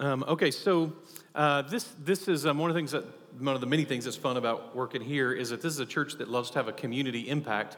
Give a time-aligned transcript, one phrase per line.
[0.00, 0.94] Um, okay, so
[1.34, 3.04] uh, this this is um, one of the things that
[3.38, 5.84] one of the many things that's fun about working here is that this is a
[5.84, 7.76] church that loves to have a community impact.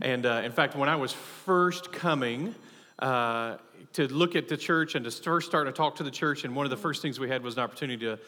[0.00, 2.54] And uh, in fact, when I was first coming
[3.00, 3.56] uh,
[3.94, 6.54] to look at the church and to first start to talk to the church, and
[6.54, 8.18] one of the first things we had was an opportunity to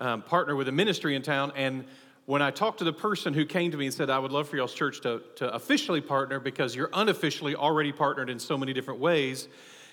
[0.00, 1.52] um, partner with a ministry in town.
[1.54, 1.84] And
[2.26, 4.48] when I talked to the person who came to me and said, I would love
[4.48, 8.72] for y'all's church to, to officially partner because you're unofficially already partnered in so many
[8.72, 9.46] different ways.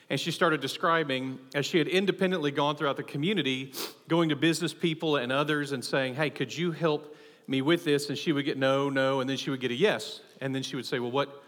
[0.09, 3.73] And she started describing, as she had independently gone throughout the community,
[4.07, 7.15] going to business people and others and saying, Hey, could you help
[7.47, 8.09] me with this?
[8.09, 10.21] And she would get no, no, and then she would get a yes.
[10.41, 11.43] And then she would say, Well, what,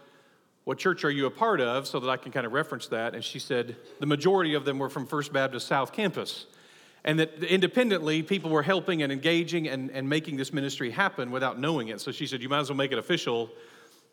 [0.64, 1.86] what church are you a part of?
[1.86, 3.14] So that I can kind of reference that.
[3.14, 6.46] And she said, The majority of them were from First Baptist South Campus.
[7.04, 11.60] And that independently, people were helping and engaging and, and making this ministry happen without
[11.60, 12.00] knowing it.
[12.00, 13.50] So she said, You might as well make it official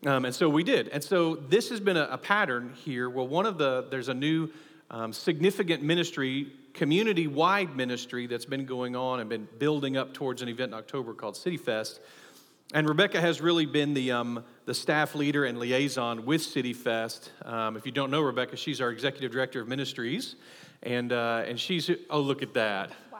[0.05, 0.87] um, and so we did.
[0.89, 4.13] And so this has been a, a pattern here where one of the, there's a
[4.13, 4.49] new
[4.91, 10.41] um, significant ministry, community wide ministry that's been going on and been building up towards
[10.41, 12.01] an event in October called City Fest.
[12.73, 17.31] And Rebecca has really been the, um, the staff leader and liaison with City Fest.
[17.43, 20.35] Um, if you don't know Rebecca, she's our executive director of ministries.
[20.83, 22.91] And, uh, and she's, oh, look at that.
[23.11, 23.19] Wow.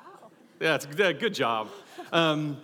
[0.59, 1.69] That's yeah, good job.
[2.11, 2.57] Um,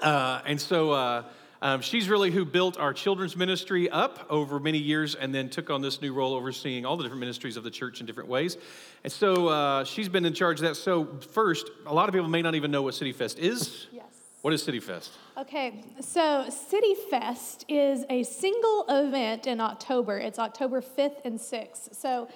[0.00, 1.24] uh, and so, uh,
[1.62, 5.68] um, she's really who built our children's ministry up over many years and then took
[5.68, 8.56] on this new role overseeing all the different ministries of the church in different ways.
[9.04, 10.76] And so uh, she's been in charge of that.
[10.76, 13.86] So, first, a lot of people may not even know what City Fest is.
[13.92, 14.04] Yes.
[14.42, 15.12] What is City Fest?
[15.36, 20.18] Okay, so City Fest is a single event in October.
[20.18, 21.94] It's October 5th and 6th.
[21.94, 22.28] So,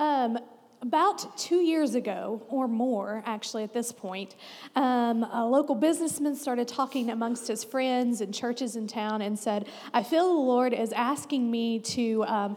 [0.00, 0.38] um,
[0.82, 4.34] about two years ago, or more actually at this point,
[4.74, 9.68] um, a local businessman started talking amongst his friends and churches in town and said,
[9.94, 12.24] I feel the Lord is asking me to.
[12.24, 12.56] Um,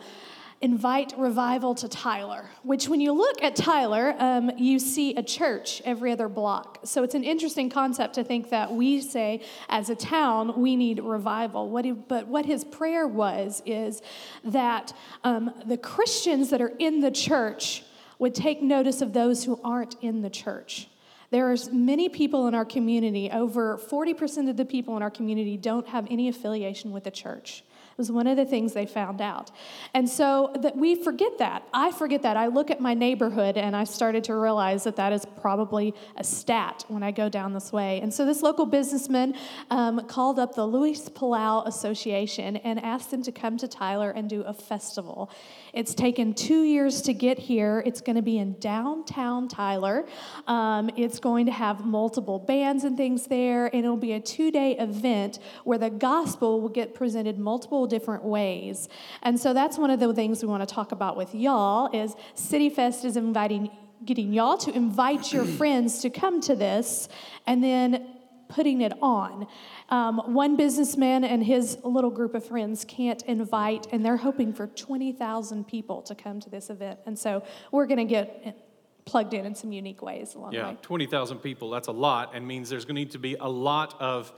[0.62, 5.82] invite revival to Tyler, which, when you look at Tyler, um, you see a church
[5.84, 6.80] every other block.
[6.86, 11.02] So it's an interesting concept to think that we say, as a town, we need
[11.02, 11.70] revival.
[11.70, 14.02] What he, but what his prayer was is
[14.46, 14.94] that
[15.26, 17.84] um, the Christians that are in the church
[18.20, 20.88] would take notice of those who aren't in the church.
[21.32, 25.58] There are many people in our community, over 40% of the people in our community
[25.58, 27.64] don't have any affiliation with the church.
[27.96, 29.52] It was one of the things they found out.
[29.94, 31.66] And so that we forget that.
[31.74, 32.36] I forget that.
[32.36, 36.24] I look at my neighborhood and I started to realize that that is probably a
[36.24, 38.02] stat when I go down this way.
[38.02, 39.34] And so this local businessman
[39.70, 44.30] um, called up the Luis Palau Association and asked them to come to Tyler and
[44.30, 45.32] do a festival.
[45.76, 47.84] It's taken two years to get here.
[47.86, 50.06] It's going to be in downtown Tyler.
[50.48, 54.52] Um, it's going to have multiple bands and things there, and it'll be a two
[54.52, 58.88] day event where the gospel will get presented multiple different ways.
[59.22, 62.16] And so that's one of the things we want to talk about with y'all is
[62.36, 63.70] City Fest is inviting
[64.04, 67.10] getting y'all to invite your friends to come to this
[67.48, 68.15] and then
[68.48, 69.48] putting it on.
[69.90, 74.68] Um, one businessman and his little group of friends can't invite, and they're hoping for
[74.68, 77.00] 20,000 people to come to this event.
[77.06, 78.58] And so we're going to get
[79.06, 80.74] plugged in in some unique ways along yeah, the way.
[80.74, 83.50] Yeah, 20,000 people, that's a lot, and means there's going to need to be a
[83.50, 84.34] lot of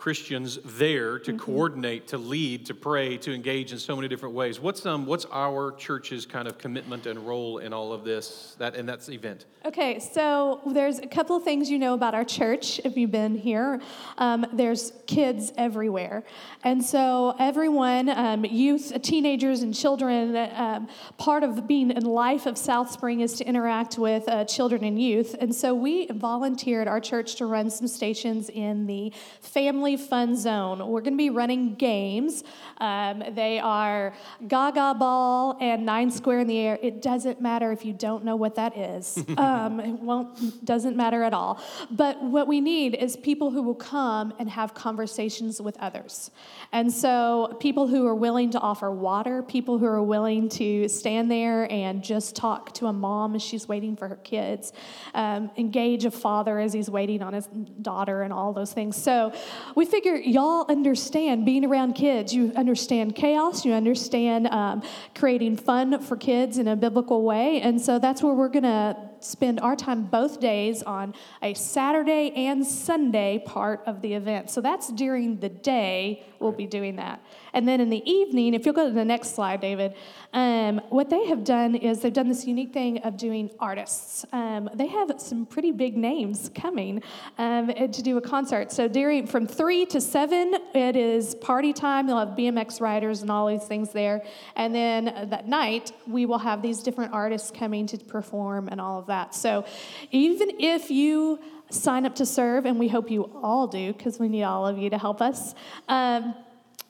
[0.00, 1.38] Christians there to mm-hmm.
[1.38, 4.58] coordinate, to lead, to pray, to engage in so many different ways.
[4.58, 8.74] What's um what's our church's kind of commitment and role in all of this that
[8.76, 9.44] in that event?
[9.66, 13.36] Okay, so there's a couple of things you know about our church if you've been
[13.36, 13.78] here.
[14.16, 16.24] Um, there's kids everywhere,
[16.64, 20.34] and so everyone, um, youth, teenagers, and children.
[20.34, 24.82] Um, part of being in life of South Spring is to interact with uh, children
[24.82, 29.12] and youth, and so we volunteered our church to run some stations in the
[29.42, 30.78] family family fun zone.
[30.86, 32.44] We're going to be running games.
[32.78, 34.12] Um, they are
[34.46, 36.78] Gaga Ball and Nine Square in the Air.
[36.82, 39.22] It doesn't matter if you don't know what that is.
[39.36, 41.62] um, it won't, doesn't matter at all.
[41.90, 46.30] But what we need is people who will come and have conversations with others.
[46.72, 51.30] And so people who are willing to offer water, people who are willing to stand
[51.30, 54.72] there and just talk to a mom as she's waiting for her kids,
[55.14, 57.46] um, engage a father as he's waiting on his
[57.80, 59.00] daughter, and all those things.
[59.00, 59.32] So
[59.74, 62.32] we figure y'all understand being around kids.
[62.34, 63.64] You understand chaos.
[63.64, 64.82] You understand um,
[65.14, 67.60] creating fun for kids in a biblical way.
[67.60, 72.32] And so that's where we're going to spend our time both days on a Saturday
[72.34, 74.50] and Sunday part of the event.
[74.50, 77.22] So that's during the day, we'll be doing that.
[77.52, 79.94] And then in the evening, if you'll go to the next slide, David,
[80.32, 84.24] um, what they have done is they've done this unique thing of doing artists.
[84.32, 87.02] Um, they have some pretty big names coming
[87.38, 88.72] um, to do a concert.
[88.72, 92.06] So during from 3 to seven, it is party time.
[92.06, 94.22] They'll have BMX riders and all these things there.
[94.56, 98.80] And then uh, that night, we will have these different artists coming to perform and
[98.80, 99.34] all of that.
[99.34, 99.64] So
[100.10, 101.38] even if you
[101.70, 104.78] sign up to serve, and we hope you all do because we need all of
[104.78, 105.54] you to help us.
[105.88, 106.34] Um,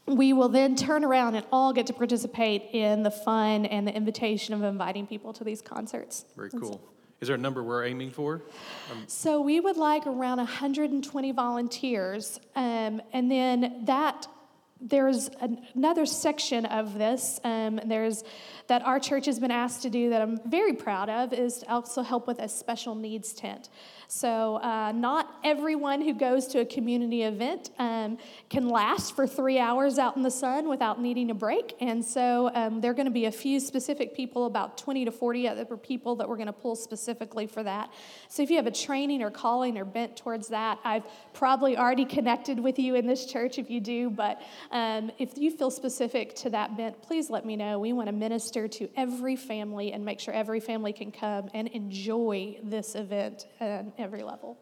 [0.07, 3.95] we will then turn around and all get to participate in the fun and the
[3.95, 6.25] invitation of inviting people to these concerts.
[6.37, 6.81] Very cool.
[7.21, 8.43] Is there a number we're aiming for?
[8.91, 14.27] Um, so we would like around 120 volunteers, um, and then that
[14.81, 15.29] there's
[15.75, 17.39] another section of this.
[17.45, 18.25] Um, there's
[18.71, 21.73] that our church has been asked to do that I'm very proud of is to
[21.73, 23.69] also help with a special needs tent.
[24.07, 28.19] So, uh, not everyone who goes to a community event um,
[28.49, 31.77] can last for three hours out in the sun without needing a break.
[31.81, 35.13] And so, um, there are going to be a few specific people, about 20 to
[35.13, 37.93] 40 other people that we're going to pull specifically for that.
[38.29, 42.05] So, if you have a training or calling or bent towards that, I've probably already
[42.05, 44.11] connected with you in this church if you do.
[44.11, 44.43] But
[44.73, 47.79] um, if you feel specific to that bent, please let me know.
[47.79, 51.69] We want to minister to every family and make sure every family can come and
[51.69, 54.59] enjoy this event at every level.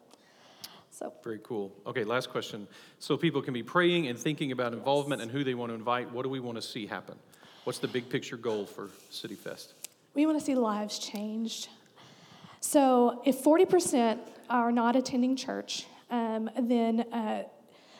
[0.91, 1.71] So very cool.
[1.85, 2.67] Okay, last question.
[2.99, 6.11] So people can be praying and thinking about involvement and who they want to invite.
[6.11, 7.17] What do we want to see happen?
[7.63, 9.73] What's the big picture goal for City Fest?
[10.13, 11.69] We want to see lives changed.
[12.59, 14.19] So if 40%
[14.49, 17.43] are not attending church, um, then uh,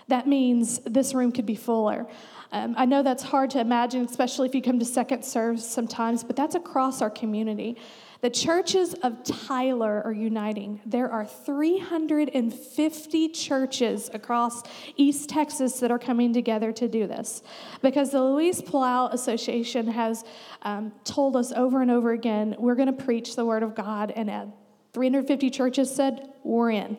[0.10, 2.08] that means this room could be fuller.
[2.52, 6.24] Um, I know that's hard to imagine, especially if you come to second service sometimes,
[6.24, 7.78] but that's across our community.
[8.22, 10.82] The churches of Tyler are uniting.
[10.86, 14.64] There are 350 churches across
[14.98, 17.44] East Texas that are coming together to do this
[17.82, 20.26] because the Luis Palau Association has
[20.64, 24.12] um, told us over and over again we're going to preach the Word of God,
[24.12, 24.52] and
[24.92, 26.98] 350 churches said, We're in.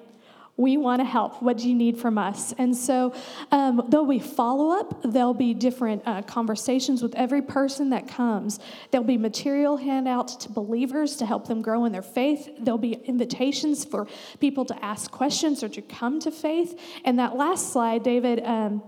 [0.56, 1.43] We want to help.
[1.43, 2.52] What do you need from us?
[2.58, 3.14] And so
[3.50, 8.61] um, there'll be follow up, there'll be different uh, conversations with every person that comes.
[8.91, 12.49] There'll be material handouts to believers to help them grow in their faith.
[12.58, 14.06] There'll be invitations for
[14.38, 16.79] people to ask questions or to come to faith.
[17.05, 18.82] And that last slide, David, um,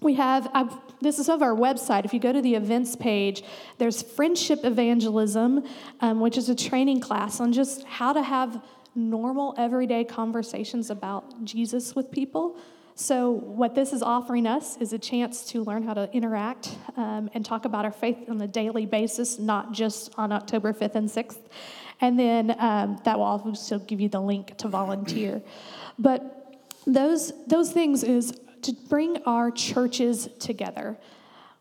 [0.00, 3.42] we have I've, this is of our website if you go to the events page
[3.78, 5.64] there's friendship evangelism
[6.00, 8.62] um, which is a training class on just how to have
[8.94, 12.56] normal, everyday conversations about Jesus with people.
[12.94, 17.30] So, what this is offering us is a chance to learn how to interact um,
[17.32, 21.08] and talk about our faith on a daily basis, not just on October 5th and
[21.08, 21.38] 6th.
[22.00, 25.42] And then um, that will also give you the link to volunteer.
[25.98, 30.98] But those, those things is to bring our churches together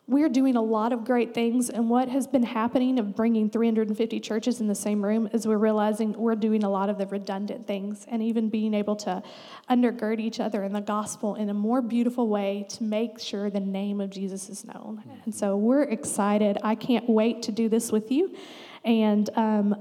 [0.09, 4.19] we're doing a lot of great things, and what has been happening of bringing 350
[4.19, 7.67] churches in the same room is we're realizing we're doing a lot of the redundant
[7.67, 9.21] things and even being able to
[9.69, 13.59] undergird each other in the gospel in a more beautiful way to make sure the
[13.59, 15.03] name of Jesus is known.
[15.25, 16.57] And so we're excited.
[16.63, 18.35] I can't wait to do this with you.
[18.83, 19.75] And um,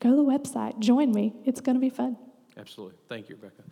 [0.00, 1.34] go to the website, join me.
[1.44, 2.16] It's going to be fun.
[2.56, 2.96] Absolutely.
[3.08, 3.62] Thank you, Rebecca.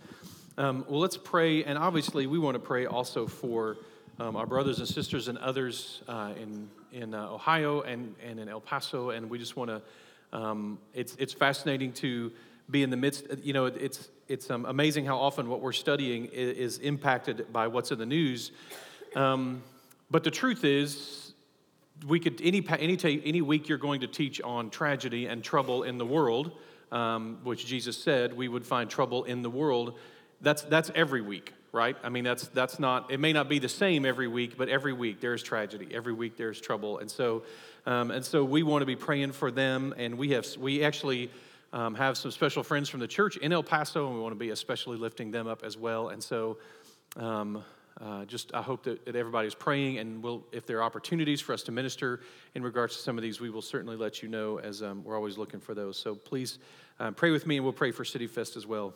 [0.57, 3.77] Um, well, let's pray, and obviously, we want to pray also for
[4.19, 8.49] um, our brothers and sisters and others uh, in, in uh, Ohio and, and in
[8.49, 9.11] El Paso.
[9.11, 9.83] And we just want to,
[10.33, 12.33] um, it's, it's fascinating to
[12.71, 16.27] be in the midst, you know, it's, it's um, amazing how often what we're studying
[16.27, 18.53] is, is impacted by what's in the news.
[19.15, 19.63] Um,
[20.11, 21.33] but the truth is,
[22.07, 25.97] we could any any any week you're going to teach on tragedy and trouble in
[25.97, 26.53] the world,
[26.93, 29.99] um, which Jesus said we would find trouble in the world.
[30.41, 31.97] That's that's every week right?
[32.03, 34.95] I mean, that's, that's not, it may not be the same every week, but every
[34.95, 35.89] week there's tragedy.
[35.93, 36.99] Every week there's trouble.
[36.99, 37.43] And so,
[37.85, 39.95] um, and so we want to be praying for them.
[39.97, 41.31] And we have, we actually
[41.73, 44.39] um, have some special friends from the church in El Paso, and we want to
[44.39, 46.09] be especially lifting them up as well.
[46.09, 46.57] And so,
[47.17, 47.63] um,
[48.01, 51.41] uh, just I hope that, that everybody is praying, and we'll, if there are opportunities
[51.41, 52.21] for us to minister
[52.55, 55.17] in regards to some of these, we will certainly let you know as um, we're
[55.17, 55.99] always looking for those.
[55.99, 56.59] So please
[57.01, 58.93] um, pray with me, and we'll pray for City Fest as well.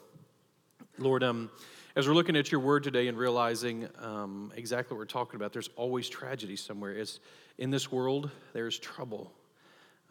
[0.98, 1.50] Lord, um,
[1.96, 5.52] as we're looking at your word today and realizing um, exactly what we're talking about,
[5.52, 6.92] there's always tragedy somewhere.
[6.92, 7.18] It's
[7.58, 9.32] in this world, there's trouble.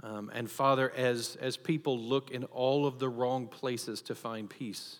[0.03, 4.49] Um, and Father, as, as people look in all of the wrong places to find
[4.49, 4.99] peace,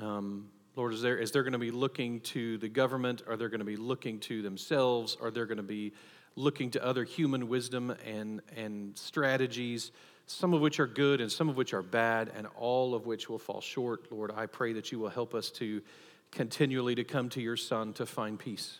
[0.00, 3.22] um, Lord, is there, is there going to be looking to the government?
[3.28, 5.16] Are they going to be looking to themselves?
[5.20, 5.92] Are they going to be
[6.34, 9.92] looking to other human wisdom and, and strategies?
[10.26, 13.28] Some of which are good and some of which are bad, and all of which
[13.28, 14.10] will fall short.
[14.10, 15.82] Lord, I pray that you will help us to
[16.30, 18.78] continually to come to your Son to find peace.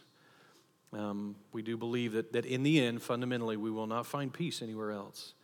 [0.93, 4.63] Um, we do believe that, that in the end, fundamentally, we will not find peace
[4.63, 5.35] anywhere else.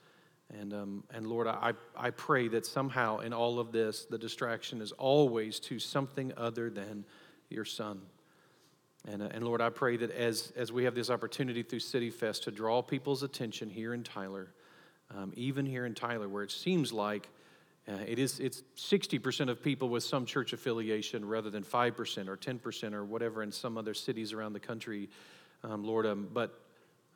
[0.59, 4.81] And, um, and Lord, I, I pray that somehow in all of this, the distraction
[4.81, 7.05] is always to something other than
[7.51, 8.01] your Son.
[9.07, 12.11] And, uh, and Lord, I pray that as, as we have this opportunity through City
[12.11, 14.53] Fest to draw people's attention here in Tyler,
[15.17, 17.29] um, even here in Tyler, where it seems like
[17.89, 22.37] uh, it is, it's 60% of people with some church affiliation rather than 5% or
[22.37, 25.09] 10% or whatever in some other cities around the country,
[25.65, 26.05] um, Lord.
[26.05, 26.61] Um, but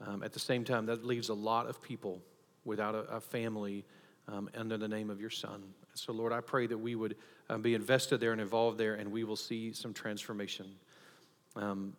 [0.07, 2.23] um, at the same time, that leaves a lot of people
[2.65, 3.85] without a, a family
[4.29, 5.63] um, under the name of your Son.
[5.95, 7.17] So, Lord, I pray that we would
[7.51, 10.67] um, be invested there and involved there, and we will see some transformation.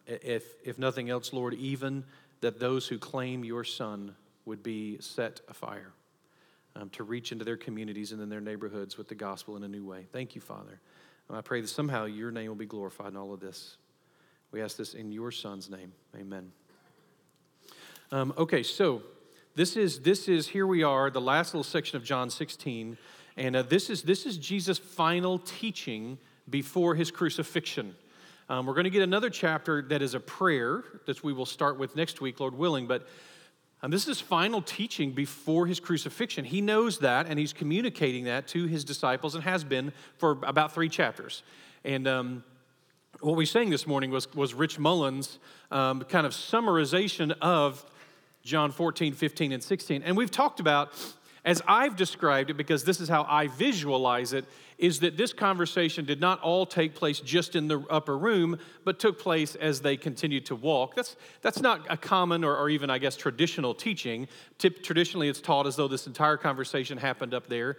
[0.08, 2.06] If, if nothing else, Lord, even
[2.42, 5.94] that those who claim your Son would be set afire
[6.76, 9.68] um, to reach into their communities and in their neighborhoods with the gospel in a
[9.68, 10.08] new way.
[10.12, 10.80] Thank you, Father.
[11.30, 13.78] And I pray that somehow your name will be glorified in all of this.
[14.52, 15.94] We ask this in your Son's name.
[16.16, 16.52] Amen.
[18.12, 19.02] Um, okay, so
[19.56, 22.98] this is this is here we are, the last little section of John 16,
[23.38, 26.20] and uh, this is this is Jesus' final teaching
[26.50, 27.96] before his crucifixion.
[28.50, 31.80] Um, we're going to get another chapter that is a prayer that we will start
[31.80, 32.86] with next week, Lord willing.
[32.88, 33.08] But
[33.84, 36.46] and this is his final teaching before his crucifixion.
[36.46, 40.74] He knows that, and he's communicating that to his disciples and has been for about
[40.74, 41.44] three chapters.
[41.84, 42.46] And um,
[43.20, 45.38] what we sang this morning was, was Rich Mullins'
[45.70, 47.86] um, kind of summarization of
[48.42, 50.02] John 14, 15, and 16.
[50.04, 50.94] And we've talked about,
[51.44, 54.46] as I've described it, because this is how I visualize it,
[54.84, 59.00] is that this conversation did not all take place just in the upper room, but
[59.00, 60.94] took place as they continued to walk.
[60.94, 64.28] That's, that's not a common or, or even, I guess, traditional teaching.
[64.58, 67.78] Tip, traditionally, it's taught as though this entire conversation happened up there.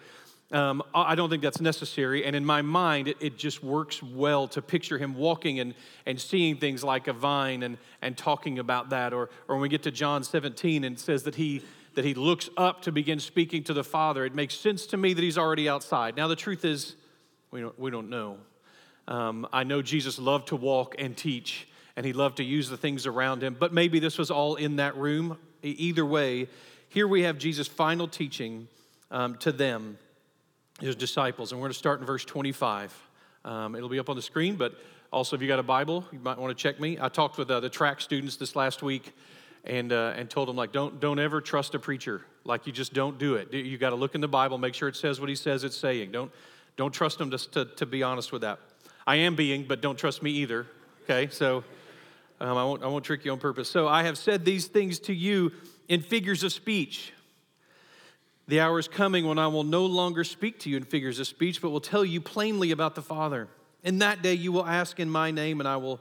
[0.50, 2.24] Um, I don't think that's necessary.
[2.24, 5.74] And in my mind, it, it, just works well to picture him walking and,
[6.06, 9.12] and seeing things like a vine and, and talking about that.
[9.12, 11.62] Or, or when we get to John 17 and it says that he
[11.94, 14.24] that he looks up to begin speaking to the Father.
[14.24, 16.16] It makes sense to me that he's already outside.
[16.16, 16.96] Now, the truth is,
[17.50, 18.38] we don't, we don't know.
[19.06, 22.76] Um, I know Jesus loved to walk and teach, and he loved to use the
[22.76, 25.38] things around him, but maybe this was all in that room.
[25.62, 26.48] Either way,
[26.88, 28.68] here we have Jesus' final teaching
[29.10, 29.98] um, to them,
[30.80, 32.94] his disciples, and we're going to start in verse 25.
[33.44, 34.74] Um, it'll be up on the screen, but
[35.12, 36.98] also if you got a Bible, you might want to check me.
[37.00, 39.12] I talked with uh, the track students this last week
[39.64, 42.22] and, uh, and told them like don't, don't ever trust a preacher.
[42.44, 43.52] Like you just don't do it.
[43.52, 45.76] You got to look in the bible make sure it says what he says it's
[45.76, 46.12] saying.
[46.12, 46.30] Don't,
[46.76, 48.58] don't trust him to, to, to be honest with that.
[49.06, 50.66] I am being but don't trust me either.
[51.04, 51.64] Okay so
[52.40, 53.70] um, I, won't, I won't trick you on purpose.
[53.70, 55.52] So i have said these things to you
[55.88, 57.12] in figures of speech.
[58.46, 61.26] The hour is coming when i will no longer speak to you in figures of
[61.26, 63.48] speech but will tell you plainly about the father.
[63.82, 66.00] In that day you will ask in my name and i will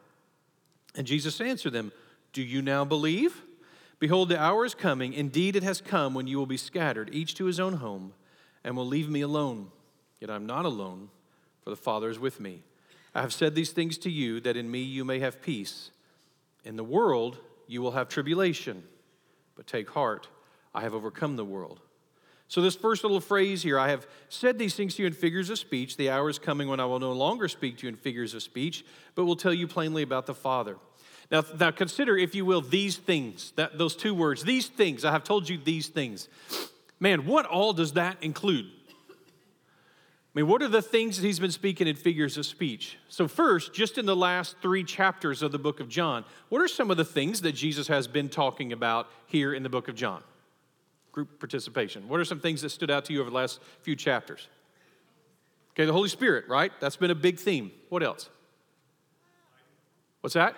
[0.95, 1.91] And Jesus answered them,
[2.33, 3.41] Do you now believe?
[3.99, 5.13] Behold, the hour is coming.
[5.13, 8.13] Indeed, it has come when you will be scattered, each to his own home,
[8.63, 9.71] and will leave me alone.
[10.19, 11.09] Yet I'm not alone,
[11.63, 12.63] for the Father is with me.
[13.13, 15.91] I have said these things to you, that in me you may have peace.
[16.63, 18.83] In the world you will have tribulation,
[19.55, 20.27] but take heart,
[20.73, 21.79] I have overcome the world.
[22.51, 25.49] So, this first little phrase here I have said these things to you in figures
[25.49, 25.95] of speech.
[25.95, 28.43] The hour is coming when I will no longer speak to you in figures of
[28.43, 28.83] speech,
[29.15, 30.75] but will tell you plainly about the Father.
[31.31, 35.05] Now, now consider, if you will, these things, that, those two words, these things.
[35.05, 36.27] I have told you these things.
[36.99, 38.65] Man, what all does that include?
[39.09, 39.13] I
[40.33, 42.97] mean, what are the things that he's been speaking in figures of speech?
[43.07, 46.67] So, first, just in the last three chapters of the book of John, what are
[46.67, 49.95] some of the things that Jesus has been talking about here in the book of
[49.95, 50.21] John?
[51.11, 52.07] Group participation.
[52.07, 54.47] What are some things that stood out to you over the last few chapters?
[55.73, 56.71] Okay, the Holy Spirit, right?
[56.79, 57.71] That's been a big theme.
[57.89, 58.29] What else?
[60.21, 60.55] What's that?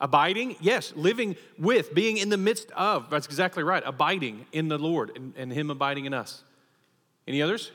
[0.00, 3.08] Abiding, yes, living with, being in the midst of.
[3.08, 3.82] That's exactly right.
[3.86, 6.42] Abiding in the Lord and, and Him abiding in us.
[7.26, 7.70] Any others?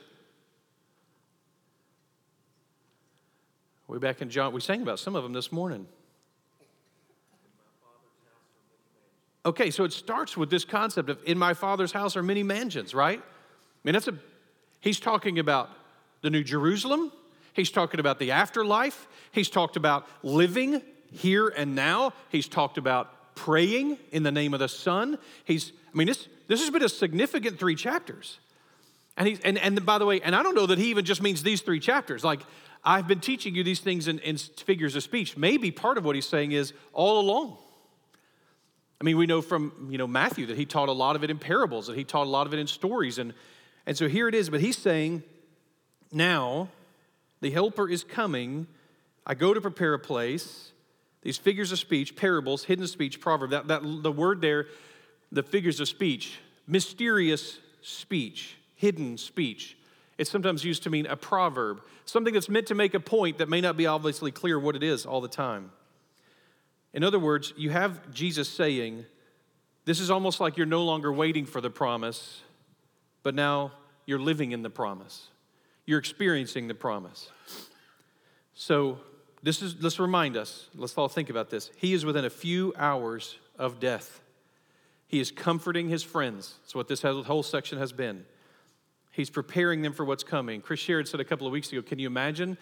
[3.87, 5.87] Way back in John, we sang about some of them this morning.
[9.45, 12.93] Okay, so it starts with this concept of in my father's house are many mansions,
[12.93, 13.19] right?
[13.19, 14.13] I mean, that's a,
[14.79, 15.69] he's talking about
[16.21, 17.11] the New Jerusalem.
[17.53, 19.07] He's talking about the afterlife.
[19.31, 20.81] He's talked about living
[21.11, 22.13] here and now.
[22.29, 25.17] He's talked about praying in the name of the Son.
[25.45, 28.39] He's, I mean, this, this has been a significant three chapters.
[29.17, 31.21] And, he, and, and by the way, and I don't know that he even just
[31.21, 32.23] means these three chapters.
[32.23, 32.41] Like,
[32.83, 35.35] I've been teaching you these things in, in figures of speech.
[35.35, 37.57] Maybe part of what he's saying is all along.
[39.01, 41.31] I mean, we know from you know Matthew that he taught a lot of it
[41.31, 43.33] in parables, that he taught a lot of it in stories, and
[43.87, 44.51] and so here it is.
[44.51, 45.23] But he's saying,
[46.11, 46.69] now
[47.41, 48.67] the helper is coming.
[49.25, 50.71] I go to prepare a place.
[51.23, 53.49] These figures of speech, parables, hidden speech, proverb.
[53.49, 54.67] That, that the word there,
[55.31, 59.77] the figures of speech, mysterious speech, hidden speech.
[60.19, 63.49] It's sometimes used to mean a proverb, something that's meant to make a point that
[63.49, 65.71] may not be obviously clear what it is all the time.
[66.93, 69.05] In other words, you have Jesus saying,
[69.85, 72.41] This is almost like you're no longer waiting for the promise,
[73.23, 73.71] but now
[74.05, 75.27] you're living in the promise.
[75.85, 77.29] You're experiencing the promise.
[78.53, 78.99] So,
[79.43, 81.71] this is, let's remind us, let's all think about this.
[81.75, 84.21] He is within a few hours of death.
[85.07, 86.55] He is comforting his friends.
[86.61, 88.25] That's what this whole section has been.
[89.11, 90.61] He's preparing them for what's coming.
[90.61, 92.57] Chris Sherrod said a couple of weeks ago can you imagine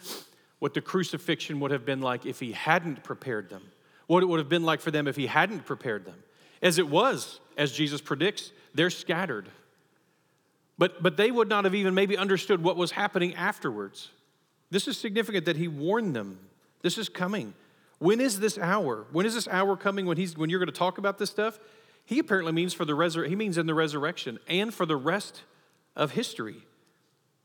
[0.60, 3.64] what the crucifixion would have been like if he hadn't prepared them?
[4.10, 6.16] What it would have been like for them if he hadn't prepared them?
[6.64, 9.50] As it was, as Jesus predicts, they're scattered.
[10.80, 14.10] But, but they would not have even maybe understood what was happening afterwards.
[14.72, 16.40] This is significant that he warned them.
[16.82, 17.54] This is coming.
[18.00, 19.06] When is this hour?
[19.12, 21.60] When is this hour coming when, he's, when you're going to talk about this stuff?
[22.08, 25.44] He apparently means for the resur- he means in the resurrection and for the rest
[25.96, 26.64] of history.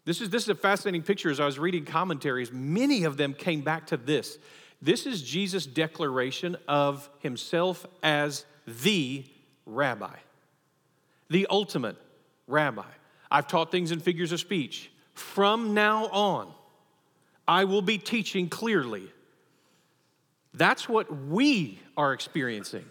[0.06, 1.28] This is, this is a fascinating picture.
[1.28, 4.38] As I was reading commentaries, many of them came back to this.
[4.84, 9.24] This is Jesus' declaration of himself as the
[9.64, 10.14] rabbi,
[11.30, 11.96] the ultimate
[12.46, 12.84] rabbi.
[13.30, 14.90] I've taught things in figures of speech.
[15.14, 16.52] From now on,
[17.48, 19.10] I will be teaching clearly.
[20.52, 22.84] That's what we are experiencing.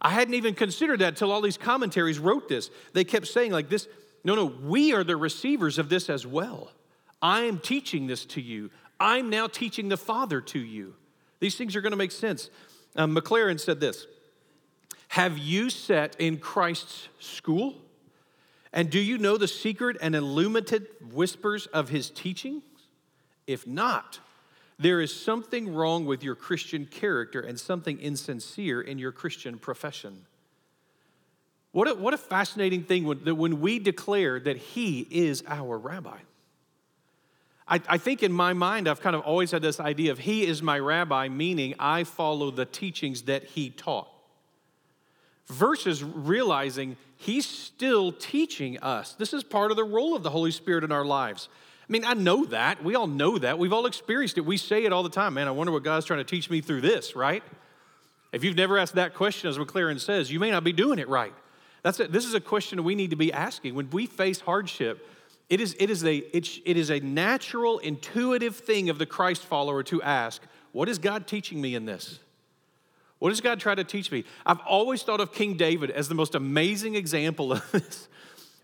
[0.00, 2.70] I hadn't even considered that until all these commentaries wrote this.
[2.92, 3.88] They kept saying, like this,
[4.22, 6.70] no, no, we are the receivers of this as well.
[7.20, 8.70] I am teaching this to you.
[9.00, 10.94] I'm now teaching the Father to you.
[11.40, 12.50] These things are going to make sense.
[12.96, 14.06] Um, Maclaren said this
[15.08, 17.74] Have you sat in Christ's school?
[18.72, 22.62] And do you know the secret and illuminated whispers of his teachings?
[23.48, 24.20] If not,
[24.78, 30.24] there is something wrong with your Christian character and something insincere in your Christian profession.
[31.72, 35.76] What a, what a fascinating thing when, that when we declare that he is our
[35.76, 36.18] rabbi.
[37.70, 40.44] I, I think in my mind, I've kind of always had this idea of he
[40.44, 44.08] is my rabbi, meaning I follow the teachings that he taught
[45.46, 49.14] versus realizing he's still teaching us.
[49.14, 51.48] This is part of the role of the Holy Spirit in our lives.
[51.88, 52.82] I mean, I know that.
[52.84, 53.58] We all know that.
[53.58, 54.42] We've all experienced it.
[54.42, 55.34] We say it all the time.
[55.34, 57.42] Man, I wonder what God's trying to teach me through this, right?
[58.32, 61.08] If you've never asked that question, as Maclaren says, you may not be doing it
[61.08, 61.34] right.
[61.82, 62.12] That's it.
[62.12, 63.74] This is a question we need to be asking.
[63.74, 65.04] When we face hardship,
[65.50, 69.42] it is, it, is a, it, it is a natural, intuitive thing of the Christ
[69.42, 72.20] follower to ask, What is God teaching me in this?
[73.18, 74.24] What does God try to teach me?
[74.46, 78.08] I've always thought of King David as the most amazing example of this.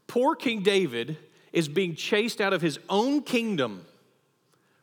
[0.06, 1.18] Poor King David
[1.52, 3.84] is being chased out of his own kingdom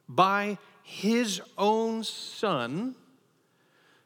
[0.10, 2.96] by his own son,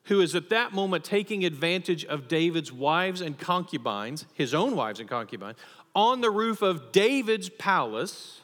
[0.03, 4.99] who is at that moment taking advantage of David's wives and concubines, his own wives
[4.99, 5.57] and concubines,
[5.95, 8.41] on the roof of David's palace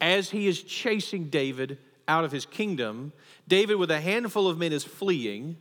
[0.00, 3.12] as he is chasing David out of his kingdom.
[3.46, 5.56] David, with a handful of men, is fleeing.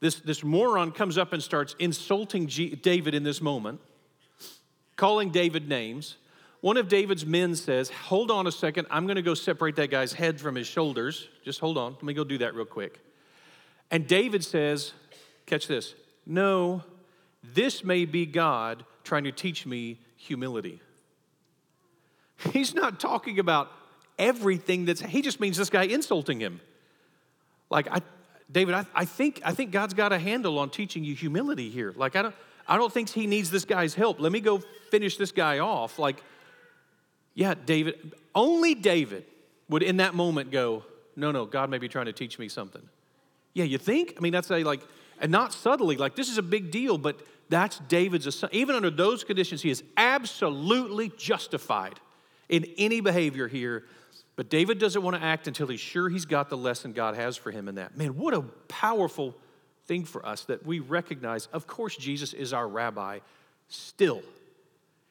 [0.00, 3.80] This, this moron comes up and starts insulting G- David in this moment,
[4.96, 6.16] calling David names.
[6.60, 10.14] One of David's men says, Hold on a second, I'm to go separate that guy's
[10.14, 11.28] head from his shoulders.
[11.44, 13.00] Just hold on, let me go do that real quick.
[13.90, 14.92] And David says,
[15.46, 15.94] Catch this,
[16.26, 16.82] no,
[17.42, 20.80] this may be God trying to teach me humility.
[22.52, 23.70] He's not talking about
[24.18, 26.60] everything that's, he just means this guy insulting him.
[27.70, 28.00] Like, I,
[28.50, 31.92] David, I, I, think, I think God's got a handle on teaching you humility here.
[31.96, 32.34] Like, I don't,
[32.66, 34.20] I don't think he needs this guy's help.
[34.20, 35.98] Let me go finish this guy off.
[35.98, 36.22] Like,
[37.34, 39.24] yeah, David, only David
[39.68, 40.84] would in that moment go,
[41.16, 42.82] no, no, God may be trying to teach me something.
[43.54, 44.14] Yeah, you think?
[44.16, 44.80] I mean, that's a like,
[45.20, 49.24] and not subtly, like this is a big deal, but that's David's, even under those
[49.24, 52.00] conditions, he is absolutely justified
[52.48, 53.84] in any behavior here
[54.36, 57.36] but David doesn't want to act until he's sure he's got the lesson God has
[57.36, 57.96] for him in that.
[57.96, 59.34] Man, what a powerful
[59.86, 63.20] thing for us that we recognize, of course, Jesus is our rabbi
[63.68, 64.22] still.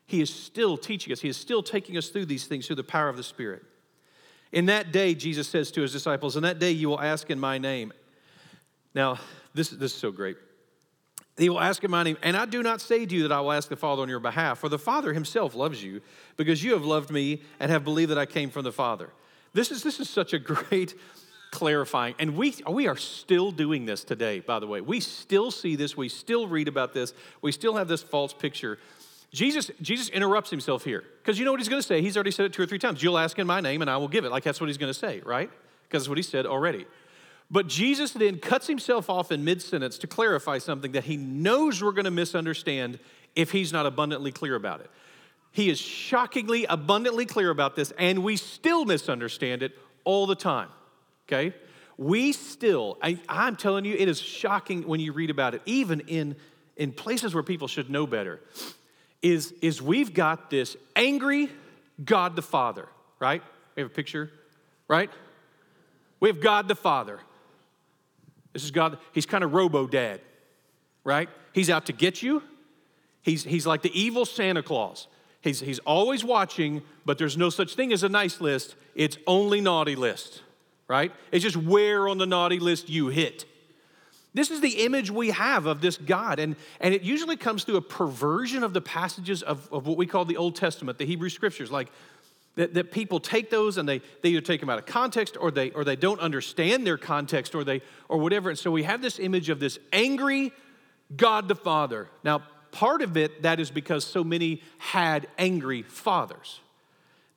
[0.06, 2.84] He is still teaching us, He is still taking us through these things through the
[2.84, 3.63] power of the Spirit.
[4.52, 7.39] In that day, Jesus says to his disciples, In that day you will ask in
[7.39, 7.93] my name.
[8.93, 9.17] Now,
[9.54, 10.38] this, this is so great.
[11.38, 13.41] He will ask in my name, and I do not say to you that I
[13.41, 16.02] will ask the Father on your behalf, for the Father himself loves you,
[16.38, 19.10] because you have loved me and have believed that I came from the Father.
[19.54, 20.93] This is, this is such a great
[21.52, 22.13] clarifying.
[22.19, 24.82] And we, we are still doing this today, by the way.
[24.82, 28.78] We still see this, we still read about this, we still have this false picture.
[29.32, 32.02] Jesus, Jesus interrupts himself here, because you know what he's going to say?
[32.02, 33.02] He's already said it two or three times.
[33.02, 34.30] You'll ask in my name, and I will give it.
[34.30, 35.50] Like that's what he's going to say, right?
[35.89, 36.86] Because what he said already.
[37.54, 41.84] But Jesus then cuts himself off in mid sentence to clarify something that he knows
[41.84, 42.98] we're going to misunderstand
[43.36, 44.89] if he's not abundantly clear about it.
[45.52, 50.70] He is shockingly abundantly clear about this, and we still misunderstand it all the time.
[51.28, 51.56] Okay?
[51.96, 56.00] We still, I, am telling you, it is shocking when you read about it, even
[56.00, 56.36] in,
[56.76, 58.39] in places where people should know better,
[59.22, 61.50] is, is we've got this angry
[62.04, 62.88] God the Father,
[63.20, 63.44] right?
[63.76, 64.32] We have a picture,
[64.88, 65.12] right?
[66.20, 67.20] We have God the Father
[68.54, 70.22] this is God, he's kind of robo dad,
[71.04, 71.30] right?
[71.54, 72.44] He's out to get you.
[73.22, 75.08] He's, he's like the evil Santa Claus.
[75.42, 78.76] He's, he's always watching, but there's no such thing as a nice list.
[78.96, 80.42] It's only naughty list,
[80.88, 81.12] right?
[81.32, 83.46] It's just where on the naughty list you hit.
[84.34, 87.76] This is the image we have of this God, and, and it usually comes through
[87.76, 91.30] a perversion of the passages of, of what we call the Old Testament, the Hebrew
[91.30, 91.70] Scriptures.
[91.70, 91.92] Like
[92.56, 95.52] that, that people take those and they, they either take them out of context or
[95.52, 98.50] they, or they don't understand their context or, they, or whatever.
[98.50, 100.52] And so we have this image of this angry
[101.16, 102.08] God the Father.
[102.24, 106.60] Now, part of it, that is because so many had angry fathers.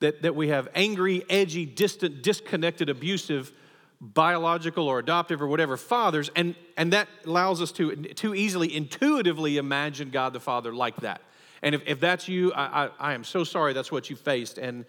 [0.01, 3.51] That, that we have angry, edgy, distant, disconnected, abusive,
[3.99, 9.57] biological or adoptive or whatever fathers, and, and that allows us to too easily intuitively
[9.57, 11.23] imagine God the Father like that.
[11.63, 14.59] And if, if that's you, I, I, I am so sorry that's what you faced.
[14.59, 14.85] And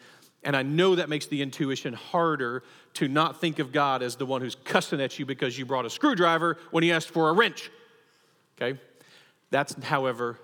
[0.47, 4.25] and I know that makes the intuition harder to not think of God as the
[4.25, 7.33] one who's cussing at you because you brought a screwdriver when he asked for a
[7.33, 7.69] wrench.
[8.55, 8.79] Okay?
[9.51, 10.39] That's, however,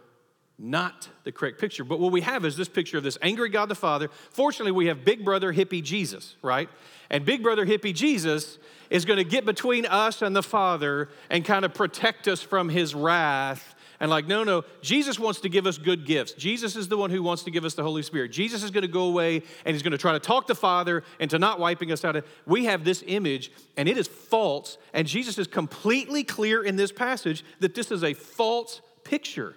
[0.59, 1.85] not the correct picture.
[1.85, 4.09] But what we have is this picture of this angry God the Father.
[4.31, 6.67] Fortunately, we have Big Brother Hippie Jesus, right?
[7.09, 8.57] And Big Brother Hippie Jesus
[8.89, 12.67] is going to get between us and the Father and kind of protect us from
[12.67, 13.72] his wrath
[14.03, 16.33] and like, no, no, Jesus wants to give us good gifts.
[16.33, 18.33] Jesus is the one who wants to give us the Holy Spirit.
[18.33, 21.05] Jesus is going to go away and he's going to try to talk the Father
[21.21, 22.21] into not wiping us out.
[22.45, 24.77] We have this image and it is false.
[24.91, 29.55] And Jesus is completely clear in this passage that this is a false picture.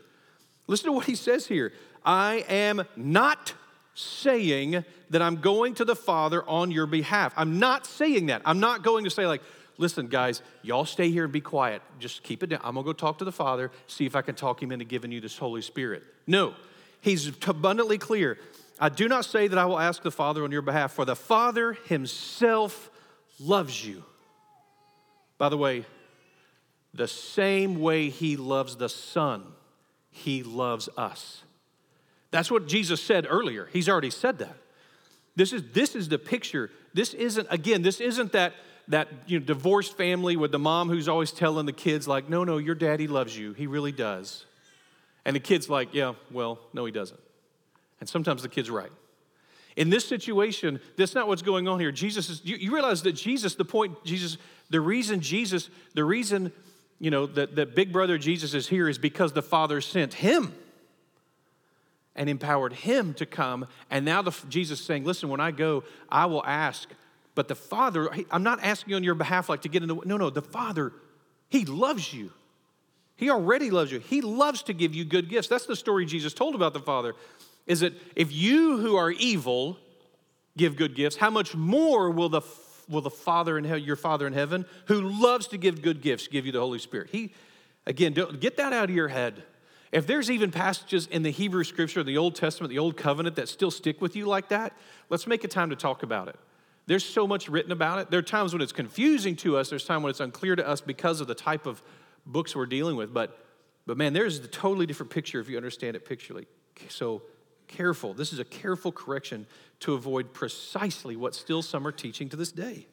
[0.69, 1.73] Listen to what he says here
[2.05, 3.53] I am not
[3.95, 7.33] saying that I'm going to the Father on your behalf.
[7.37, 8.43] I'm not saying that.
[8.45, 9.43] I'm not going to say, like,
[9.79, 11.83] listen, guys, y'all stay here and be quiet.
[11.99, 12.61] Just keep it down.
[12.62, 14.85] I'm going to go talk to the Father, see if I can talk him into
[14.85, 16.03] giving you this Holy Spirit.
[16.27, 16.55] No,
[17.01, 18.39] he's abundantly clear.
[18.79, 21.17] I do not say that I will ask the Father on your behalf, for the
[21.17, 22.91] Father himself
[23.41, 24.05] loves you.
[25.39, 25.85] By the way,
[26.93, 29.45] the same way he loves the Son,
[30.11, 31.43] he loves us.
[32.31, 33.69] That's what Jesus said earlier.
[33.73, 34.57] He's already said that.
[35.37, 36.71] This is, this is the picture.
[36.95, 38.55] This isn't, again, this isn't that
[38.88, 42.44] that you know, divorced family with the mom who's always telling the kids, like, no,
[42.44, 43.53] no, your daddy loves you.
[43.53, 44.44] He really does.
[45.25, 47.20] And the kid's like, yeah, well, no, he doesn't.
[48.01, 48.92] And sometimes the kid's right.
[49.75, 51.92] In this situation, that's not what's going on here.
[51.92, 54.38] Jesus is, you, you realize that Jesus, the point, Jesus,
[54.70, 56.53] the reason Jesus, the reason,
[56.99, 60.55] you know, that, that big brother Jesus is here is because the Father sent him
[62.14, 63.66] and empowered him to come.
[63.90, 66.88] And now the, Jesus is saying, listen, when I go, I will ask
[67.37, 70.16] but the Father, I'm not asking you on your behalf like to get into, no,
[70.16, 70.92] no, the Father,
[71.49, 72.33] He loves you.
[73.14, 74.01] He already loves you.
[74.01, 75.46] He loves to give you good gifts.
[75.46, 77.14] That's the story Jesus told about the Father.
[77.66, 79.79] Is that if you who are evil
[80.57, 82.42] give good gifts, how much more will the
[82.88, 86.29] will the Father in hell, your Father in heaven, who loves to give good gifts,
[86.29, 87.09] give you the Holy Spirit?
[87.11, 87.33] He,
[87.85, 89.42] again, get that out of your head.
[89.92, 93.49] If there's even passages in the Hebrew Scripture, the Old Testament, the Old Covenant that
[93.49, 94.72] still stick with you like that,
[95.11, 96.37] let's make a time to talk about it.
[96.87, 98.11] There's so much written about it.
[98.11, 100.81] There are times when it's confusing to us, there's times when it's unclear to us
[100.81, 101.83] because of the type of
[102.25, 103.12] books we're dealing with.
[103.12, 103.38] But,
[103.87, 106.46] but man, there's a totally different picture if you understand it picturally.
[106.88, 107.22] So
[107.66, 108.14] careful.
[108.14, 109.46] This is a careful correction
[109.81, 112.87] to avoid precisely what still some are teaching to this day.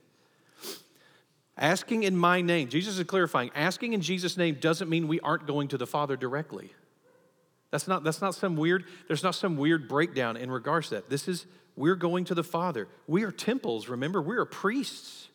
[1.56, 5.46] Asking in my name, Jesus is clarifying, asking in Jesus' name doesn't mean we aren't
[5.46, 6.74] going to the Father directly.
[7.70, 11.10] That's not, that's not some weird, there's not some weird breakdown in regards to that.
[11.10, 12.88] This is we're going to the Father.
[13.08, 14.22] We are temples, remember?
[14.22, 15.30] We are priests.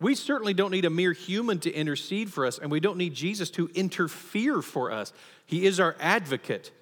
[0.00, 3.14] We certainly don't need a mere human to intercede for us, and we don't need
[3.14, 5.12] Jesus to interfere for us.
[5.46, 6.72] He is our advocate.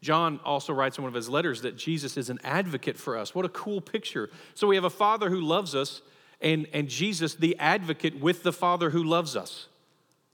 [0.00, 3.34] John also writes in one of his letters that Jesus is an advocate for us.
[3.34, 4.30] What a cool picture.
[4.54, 6.02] So we have a Father who loves us,
[6.40, 9.66] and, and Jesus, the advocate with the Father who loves us.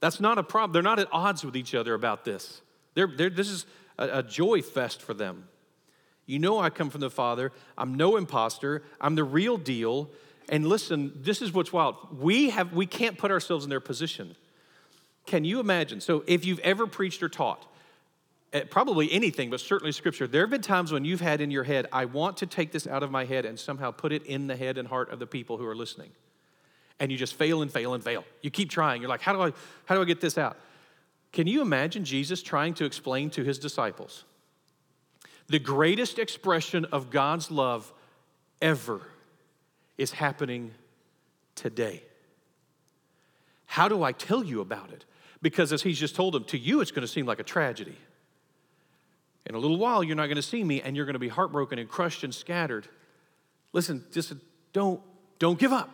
[0.01, 0.73] That's not a problem.
[0.73, 2.61] They're not at odds with each other about this.
[2.95, 3.65] They're, they're, this is
[3.97, 5.49] a, a joy fest for them.
[6.27, 7.53] You know, I come from the Father.
[7.77, 8.83] I'm no imposter.
[9.01, 10.11] I'm the real deal.
[10.49, 12.21] And listen, this is what's wild.
[12.21, 14.37] We have we can't put ourselves in their position.
[15.27, 16.01] Can you imagine?
[16.01, 17.65] So if you've ever preached or taught,
[18.53, 21.65] eh, probably anything, but certainly scripture, there have been times when you've had in your
[21.65, 24.47] head, I want to take this out of my head and somehow put it in
[24.47, 26.11] the head and heart of the people who are listening.
[27.01, 28.25] And you just fail and fail and fail.
[28.43, 29.01] You keep trying.
[29.01, 29.53] You're like, how do I
[29.87, 30.59] how do I get this out?
[31.33, 34.25] Can you imagine Jesus trying to explain to his disciples
[35.49, 37.93] the greatest expression of God's love
[38.63, 39.01] ever
[39.99, 40.73] is happening
[41.55, 42.03] today?
[43.67, 45.05] How do I tell you about it?
[45.43, 47.97] Because as he's just told them, to you it's going to seem like a tragedy.
[49.47, 51.29] In a little while, you're not going to see me and you're going to be
[51.29, 52.89] heartbroken and crushed and scattered.
[53.73, 54.33] Listen, just
[54.73, 55.01] don't,
[55.39, 55.91] don't give up.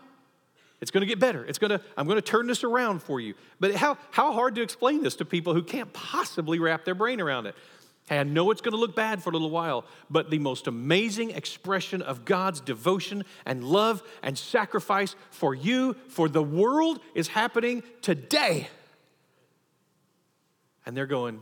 [0.80, 1.44] It's going to get better.
[1.44, 3.34] It's going to, I'm going to turn this around for you.
[3.58, 7.20] But how, how hard to explain this to people who can't possibly wrap their brain
[7.20, 7.54] around it?
[8.10, 10.66] Hey, I know it's going to look bad for a little while, but the most
[10.66, 17.28] amazing expression of God's devotion and love and sacrifice for you, for the world, is
[17.28, 18.66] happening today.
[20.84, 21.38] And they're going,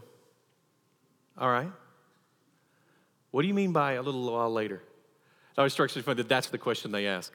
[1.39, 1.73] All right.
[3.31, 4.83] What do you mean by a little while later?
[5.53, 7.33] It always strikes me funny that that's the question they ask.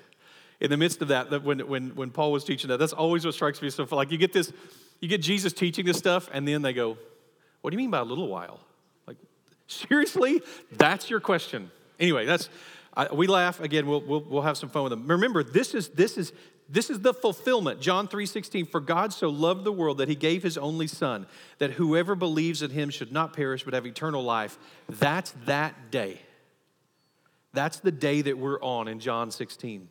[0.59, 3.25] In the midst of that, that when, when, when Paul was teaching that, that's always
[3.25, 4.53] what strikes me so Like you get this,
[5.01, 6.99] you get Jesus teaching this stuff, and then they go,
[7.61, 8.59] What do you mean by a little while?
[9.67, 10.41] Seriously?
[10.71, 11.71] That's your question.
[11.99, 12.49] Anyway, that's
[12.95, 13.87] I, we laugh again.
[13.87, 15.07] We'll, we'll, we'll have some fun with them.
[15.07, 16.31] Remember, this is this is
[16.69, 17.81] this is the fulfillment.
[17.81, 18.65] John three sixteen.
[18.65, 21.25] For God so loved the world that He gave His only Son,
[21.57, 24.57] that whoever believes in Him should not perish but have eternal life.
[24.87, 26.21] That's that day.
[27.53, 29.89] That's the day that we're on in John 16.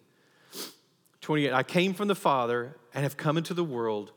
[1.20, 1.52] 28.
[1.52, 4.11] I came from the Father and have come into the world,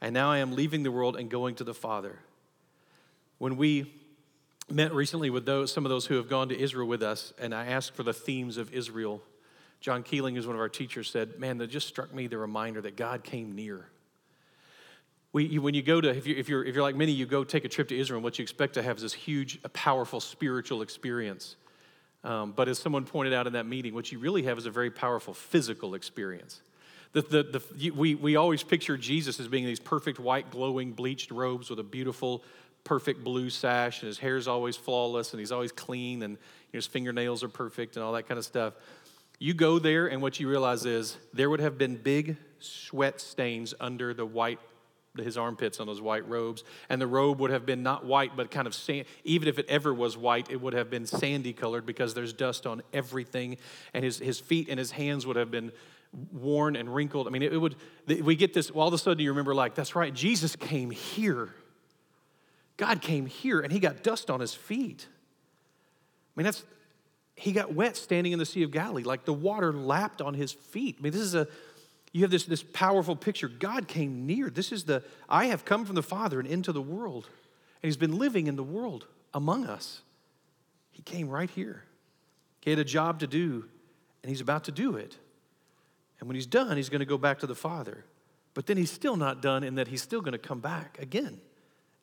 [0.00, 2.20] and now I am leaving the world and going to the Father.
[3.38, 3.92] When we
[4.70, 7.54] met recently with those, some of those who have gone to Israel with us, and
[7.54, 9.22] I asked for the themes of Israel.
[9.80, 12.80] John Keeling, who's one of our teachers, said, Man, that just struck me the reminder
[12.82, 13.86] that God came near.
[15.32, 17.24] We, you, when you go to, if, you, if, you're, if you're like many, you
[17.26, 19.58] go take a trip to Israel, and what you expect to have is this huge,
[19.72, 21.56] powerful spiritual experience.
[22.22, 24.70] Um, but as someone pointed out in that meeting, what you really have is a
[24.70, 26.60] very powerful physical experience.
[27.12, 31.30] The, the, the, we, we always picture Jesus as being these perfect white, glowing, bleached
[31.30, 32.44] robes with a beautiful
[32.84, 36.38] perfect blue sash and his hair is always flawless and he's always clean and
[36.72, 38.74] his fingernails are perfect and all that kind of stuff.
[39.38, 43.74] You go there and what you realize is there would have been big sweat stains
[43.80, 44.58] under the white
[45.20, 48.50] his armpits on those white robes and the robe would have been not white but
[48.50, 51.84] kind of sand even if it ever was white it would have been sandy colored
[51.84, 53.58] because there's dust on everything
[53.92, 55.70] and his, his feet and his hands would have been
[56.32, 57.76] worn and wrinkled i mean it, it would
[58.22, 61.54] we get this all of a sudden you remember like that's right jesus came here
[62.76, 65.06] God came here and he got dust on his feet.
[65.08, 66.64] I mean, that's,
[67.34, 70.52] he got wet standing in the Sea of Galilee, like the water lapped on his
[70.52, 70.96] feet.
[70.98, 71.46] I mean, this is a,
[72.12, 73.48] you have this, this powerful picture.
[73.48, 74.50] God came near.
[74.50, 77.24] This is the, I have come from the Father and into the world.
[77.82, 80.02] And he's been living in the world among us.
[80.90, 81.84] He came right here.
[82.60, 83.64] He had a job to do,
[84.22, 85.16] and he's about to do it.
[86.20, 88.04] And when he's done, he's going to go back to the Father.
[88.54, 91.40] But then he's still not done in that he's still going to come back again.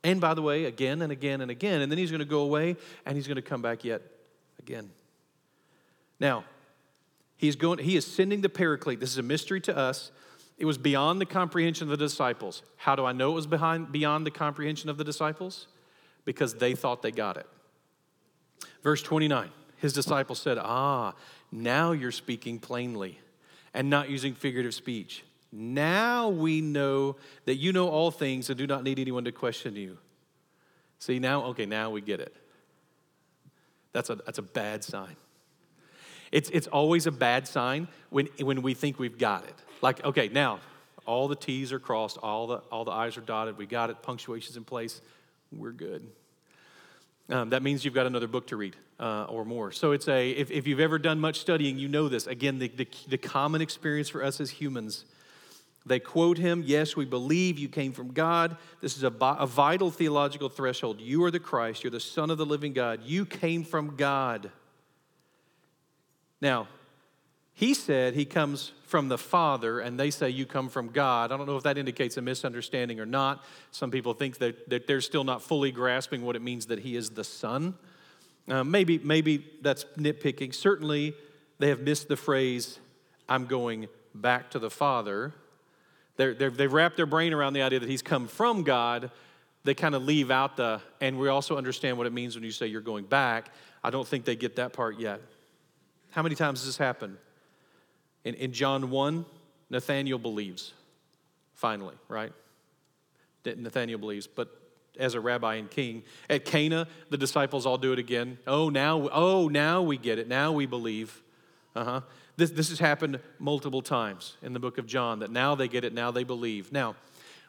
[0.04, 1.82] And by the way, again and again and again.
[1.82, 4.02] And then he's going to go away and he's going to come back yet
[4.60, 4.90] again.
[6.20, 6.46] Now,
[7.38, 9.00] he's going, he is sending the paraclete.
[9.00, 10.12] This is a mystery to us.
[10.58, 12.64] It was beyond the comprehension of the disciples.
[12.78, 15.68] How do I know it was behind, beyond the comprehension of the disciples?
[16.26, 17.48] Because they thought they got it.
[18.84, 21.14] Verse 29 His disciples said, Ah,
[21.52, 23.20] now you're speaking plainly
[23.74, 25.24] and not using figurative speech.
[25.52, 29.76] Now we know that you know all things and do not need anyone to question
[29.76, 29.98] you.
[31.00, 32.36] See, now, okay, now we get it.
[33.94, 35.16] That's a, that's a bad sign.
[36.32, 39.56] It's, it's always a bad sign when, when we think we've got it.
[39.82, 40.60] Like, okay, now
[41.06, 44.04] all the T's are crossed, all the, all the I's are dotted, we got it,
[44.04, 45.02] punctuation's in place,
[45.52, 46.08] we're good.
[47.30, 49.72] Um, that means you've got another book to read uh, or more.
[49.72, 52.28] So it's a, if, if you've ever done much studying, you know this.
[52.28, 55.06] Again, the, the, the common experience for us as humans
[55.86, 58.58] they quote him, Yes, we believe you came from God.
[58.82, 61.00] This is a, a, vital theological threshold.
[61.00, 61.84] You are the Christ.
[61.84, 63.02] You're the Son of the living God.
[63.04, 64.52] You came from God.
[66.42, 66.68] Now,
[67.54, 71.32] he said he comes from the Father, and they say you come from God.
[71.32, 73.44] I don't know if that indicates a misunderstanding or not.
[73.72, 76.96] Some people think that, that they're still not fully grasping what it means that he
[76.96, 77.76] is the Son.
[78.48, 80.54] Uh, maybe, maybe that's nitpicking.
[80.54, 81.14] Certainly,
[81.60, 82.80] they have missed the phrase,
[83.28, 85.34] I'm going back to the Father
[86.20, 89.10] they're, they're, they've wrapped their brain around the idea that he's come from God.
[89.64, 92.52] They kind of leave out the, and we also understand what it means when you
[92.52, 93.54] say you're going back.
[93.82, 95.22] I don't think they get that part yet.
[96.12, 97.16] How many times has this happened?
[98.26, 99.26] In, in John 1,
[99.70, 100.74] Nathaniel believes,
[101.54, 102.34] finally, right?
[103.46, 104.50] Nathaniel believes, but
[105.00, 106.04] as a rabbi and king.
[106.30, 108.40] At Cana, the disciples all do it again.
[108.46, 110.28] Oh, now, oh, now we get it.
[110.28, 111.22] Now we believe.
[111.78, 112.02] Uh-huh.
[112.40, 115.84] This, this has happened multiple times in the book of John that now they get
[115.84, 116.72] it, now they believe.
[116.72, 116.96] Now,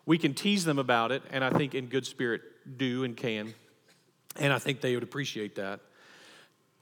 [0.04, 2.42] we can tease them about it, and I think in good spirit
[2.76, 3.54] do and can,
[4.36, 5.78] and I think they would appreciate that.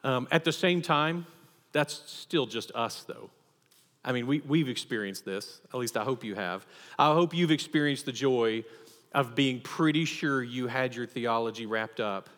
[0.03, 1.27] Um, at the same time,
[1.73, 3.29] that's still just us, though.
[4.03, 5.61] I mean, we, we've experienced this.
[5.71, 6.67] At least I hope you have.
[6.99, 8.65] I hope you've experienced the joy
[9.13, 12.31] of being pretty sure you had your theology wrapped up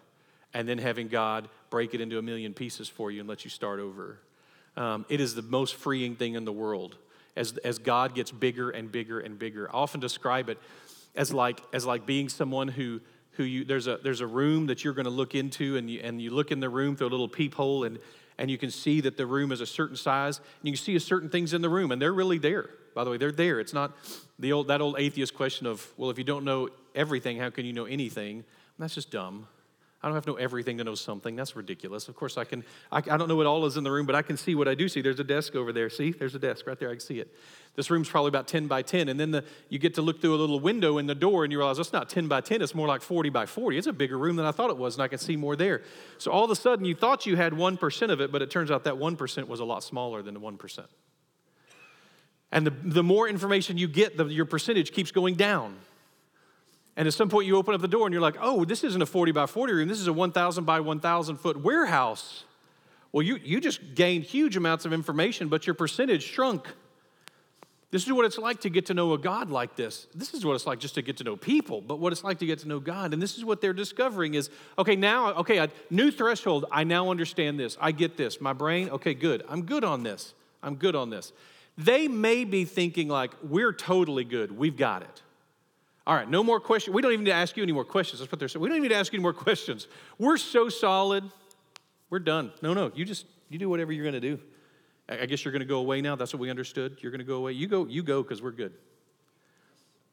[0.53, 3.51] and then having God break it into a million pieces for you and let you
[3.51, 4.19] start over.
[4.77, 6.97] Um, it is the most freeing thing in the world
[7.37, 9.69] as, as God gets bigger and bigger and bigger.
[9.69, 10.59] I often describe it
[11.15, 13.01] as like, as like being someone who,
[13.33, 16.01] who you, there's, a, there's a room that you're going to look into, and you,
[16.03, 17.99] and you look in the room through a little peephole, and,
[18.39, 20.99] and you can see that the room is a certain size, and you can see
[20.99, 22.71] certain things in the room, and they're really there.
[22.95, 23.61] By the way, they're there.
[23.61, 23.97] It's not
[24.39, 27.65] the old, that old atheist question of, well, if you don't know everything, how can
[27.65, 28.45] you know anything?
[28.79, 29.47] That's just dumb.
[30.03, 31.37] I don't have to know everything to know something.
[31.37, 32.09] That's ridiculous.
[32.09, 34.15] Of course, I can, I, I, don't know what all is in the room, but
[34.15, 35.03] I can see what I do see.
[35.03, 35.91] There's a desk over there.
[35.91, 36.89] See, there's a desk right there.
[36.89, 37.35] I can see it.
[37.77, 39.11] This room's probably about 10 by 10.
[39.11, 41.53] And then the, you get to look through a little window in the door and
[41.53, 43.77] you realize it's not 10 by 10, it's more like 40 by 40.
[43.77, 45.83] It's a bigger room than I thought it was, and I can see more there.
[46.17, 48.71] So all of a sudden, you thought you had 1% of it, but it turns
[48.71, 50.87] out that 1% was a lot smaller than the 1%.
[52.53, 55.77] And the, the more information you get, the, your percentage keeps going down.
[57.01, 59.01] And at some point, you open up the door and you're like, oh, this isn't
[59.01, 59.89] a 40 by 40 room.
[59.89, 62.45] This is a 1,000 by 1,000 foot warehouse.
[63.11, 66.69] Well, you, you just gained huge amounts of information, but your percentage shrunk.
[67.91, 70.09] This is what it's like to get to know a God like this.
[70.15, 72.39] This is what it's like just to get to know people, but what it's like
[72.41, 73.15] to get to know God.
[73.15, 76.67] And this is what they're discovering is okay, now, okay, a new threshold.
[76.71, 77.79] I now understand this.
[77.81, 78.43] I get this.
[78.43, 79.43] My brain, okay, good.
[79.49, 80.35] I'm good on this.
[80.63, 81.33] I'm good on this.
[81.79, 84.53] They may be thinking, like, we're totally good.
[84.53, 85.23] We've got it.
[86.07, 86.95] All right, no more questions.
[86.95, 88.21] We don't even need to ask you any more questions.
[88.21, 88.63] That's what they're saying.
[88.63, 89.87] We don't even need to ask you any more questions.
[90.19, 91.25] We're so solid.
[92.09, 92.53] We're done.
[92.63, 94.41] No, no, you just you do whatever you're going to do.
[95.09, 96.17] I guess you're going to go away now.
[96.17, 96.99] That's what we understood.
[97.01, 97.53] You're going to go away.
[97.53, 97.87] You go.
[97.87, 98.73] You go because we're good.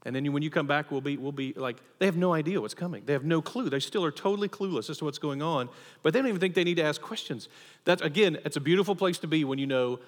[0.05, 2.61] And then when you come back, we'll be we'll be like they have no idea
[2.61, 3.03] what's coming.
[3.05, 3.69] They have no clue.
[3.69, 5.69] They still are totally clueless as to what's going on.
[6.01, 7.49] But they don't even think they need to ask questions.
[7.85, 9.99] That's again, it's a beautiful place to be when you know.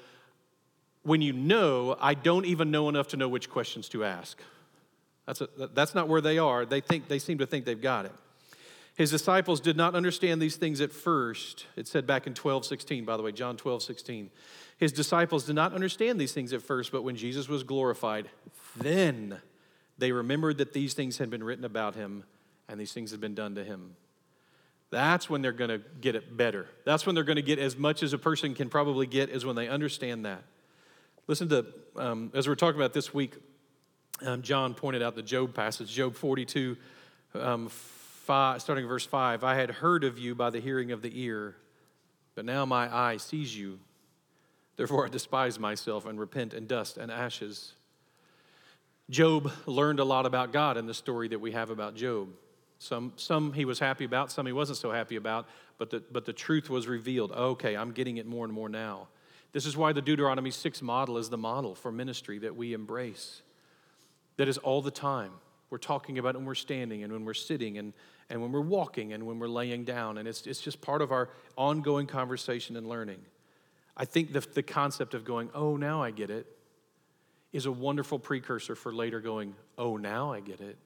[1.03, 4.37] When you know, I don't even know enough to know which questions to ask.
[5.29, 6.65] That's, a, that's not where they are.
[6.65, 8.11] They, think, they seem to think they've got it.
[8.95, 11.67] His disciples did not understand these things at first.
[11.75, 14.31] It said back in 12, 16, by the way, John 12, 16.
[14.79, 18.27] His disciples did not understand these things at first, but when Jesus was glorified,
[18.75, 19.39] then
[19.99, 22.23] they remembered that these things had been written about him
[22.67, 23.95] and these things had been done to him.
[24.89, 26.67] That's when they're going to get it better.
[26.85, 29.45] That's when they're going to get as much as a person can probably get, is
[29.45, 30.41] when they understand that.
[31.27, 33.35] Listen to, um, as we're talking about this week,
[34.25, 36.77] um, John pointed out the Job passage, Job 42,
[37.35, 39.43] um, five, starting verse 5.
[39.43, 41.55] I had heard of you by the hearing of the ear,
[42.35, 43.79] but now my eye sees you.
[44.75, 47.73] Therefore I despise myself and repent in dust and ashes.
[49.09, 52.29] Job learned a lot about God in the story that we have about Job.
[52.77, 56.25] Some, some he was happy about, some he wasn't so happy about, but the, but
[56.25, 57.31] the truth was revealed.
[57.31, 59.07] Okay, I'm getting it more and more now.
[59.51, 63.41] This is why the Deuteronomy 6 model is the model for ministry that we embrace
[64.39, 65.33] that is all the time.
[65.69, 67.91] We're talking about when we're standing and when we're sitting and,
[68.29, 70.17] and when we're walking and when we're laying down.
[70.17, 73.19] And it's, it's just part of our ongoing conversation and learning.
[73.97, 76.47] I think the, the concept of going, oh, now I get it,
[77.51, 80.77] is a wonderful precursor for later going, oh, now I get it.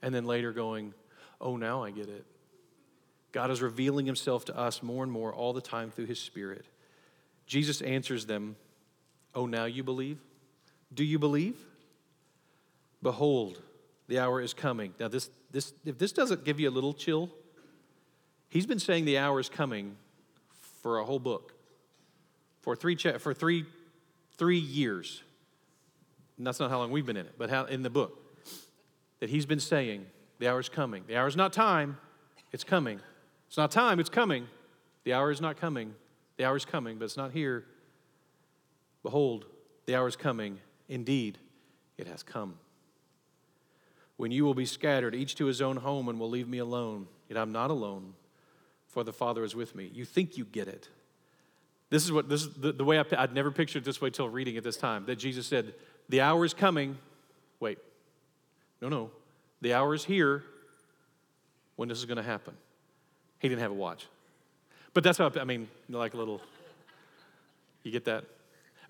[0.00, 0.94] And then later going,
[1.38, 2.24] oh, now I get it.
[3.30, 6.64] God is revealing himself to us more and more all the time through his Spirit.
[7.46, 8.56] Jesus answers them,
[9.34, 10.16] oh, now you believe?
[10.94, 11.58] Do you believe?
[13.02, 13.62] Behold,
[14.08, 14.92] the hour is coming.
[14.98, 17.30] Now, this, this, if this doesn't give you a little chill,
[18.48, 19.96] he's been saying the hour is coming
[20.82, 21.54] for a whole book,
[22.60, 23.64] for three, for three,
[24.36, 25.22] three years.
[26.36, 28.18] And that's not how long we've been in it, but how, in the book,
[29.20, 30.06] that he's been saying
[30.38, 31.04] the hour is coming.
[31.06, 31.98] The hour is not time,
[32.52, 33.00] it's coming.
[33.46, 34.46] It's not time, it's coming.
[35.04, 35.94] The hour is not coming.
[36.36, 37.64] The hour is coming, but it's not here.
[39.02, 39.46] Behold,
[39.86, 40.58] the hour is coming.
[40.88, 41.38] Indeed,
[41.98, 42.54] it has come
[44.20, 47.06] when you will be scattered, each to his own home, and will leave me alone.
[47.30, 48.12] Yet I'm not alone,
[48.86, 49.90] for the Father is with me.
[49.94, 50.90] You think you get it.
[51.88, 54.28] This is what this is the, the way I, I'd never pictured this way till
[54.28, 55.06] reading it this time.
[55.06, 55.72] That Jesus said,
[56.10, 56.98] "The hour is coming.
[57.60, 57.78] wait,
[58.82, 59.10] no, no,
[59.62, 60.44] the hour is here
[61.76, 62.52] when this is going to happen.
[63.38, 64.06] He didn't have a watch.
[64.92, 66.42] But that's how, I mean, like a little,
[67.84, 68.24] you get that?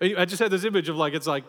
[0.01, 1.45] I just had this image of like, it's like,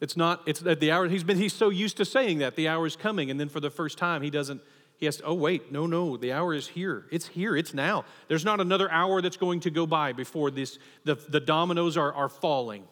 [0.00, 2.68] it's not, it's at the hour, he's been, he's so used to saying that the
[2.68, 3.30] hour is coming.
[3.30, 4.60] And then for the first time, he doesn't,
[4.98, 7.06] he has to, oh, wait, no, no, the hour is here.
[7.10, 8.04] It's here, it's now.
[8.28, 12.12] There's not another hour that's going to go by before this, the, the dominoes are,
[12.12, 12.84] are falling.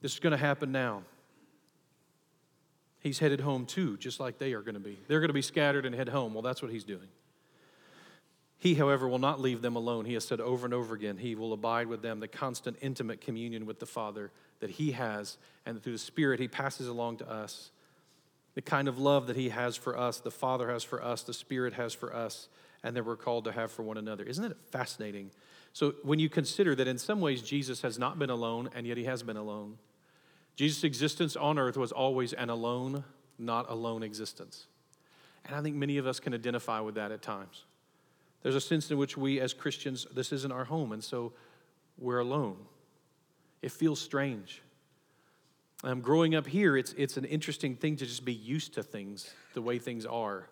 [0.00, 1.02] This is going to happen now.
[3.00, 4.98] He's headed home too, just like they are going to be.
[5.06, 6.34] They're going to be scattered and head home.
[6.34, 7.08] Well, that's what he's doing.
[8.58, 10.04] He, however, will not leave them alone.
[10.04, 13.20] He has said over and over again, He will abide with them, the constant, intimate
[13.20, 17.30] communion with the Father that He has, and through the Spirit He passes along to
[17.30, 17.70] us.
[18.54, 21.34] The kind of love that He has for us, the Father has for us, the
[21.34, 22.48] Spirit has for us,
[22.82, 24.24] and that we're called to have for one another.
[24.24, 25.30] Isn't it fascinating?
[25.72, 28.96] So, when you consider that in some ways Jesus has not been alone, and yet
[28.96, 29.78] He has been alone,
[30.56, 33.04] Jesus' existence on earth was always an alone,
[33.38, 34.66] not alone existence.
[35.44, 37.64] And I think many of us can identify with that at times.
[38.42, 41.32] There's a sense in which we as Christians, this isn't our home, and so
[41.96, 42.56] we're alone.
[43.62, 44.62] It feels strange.
[45.84, 49.32] Um, growing up here, it's, it's an interesting thing to just be used to things
[49.54, 50.48] the way things are.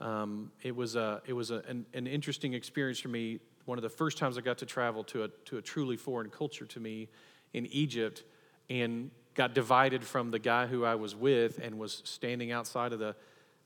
[0.00, 3.40] Um, it was, a, it was a, an, an interesting experience for me.
[3.64, 6.30] One of the first times I got to travel to a, to a truly foreign
[6.30, 7.08] culture to me
[7.52, 8.22] in Egypt
[8.70, 12.98] and got divided from the guy who I was with and was standing outside of
[12.98, 13.16] the,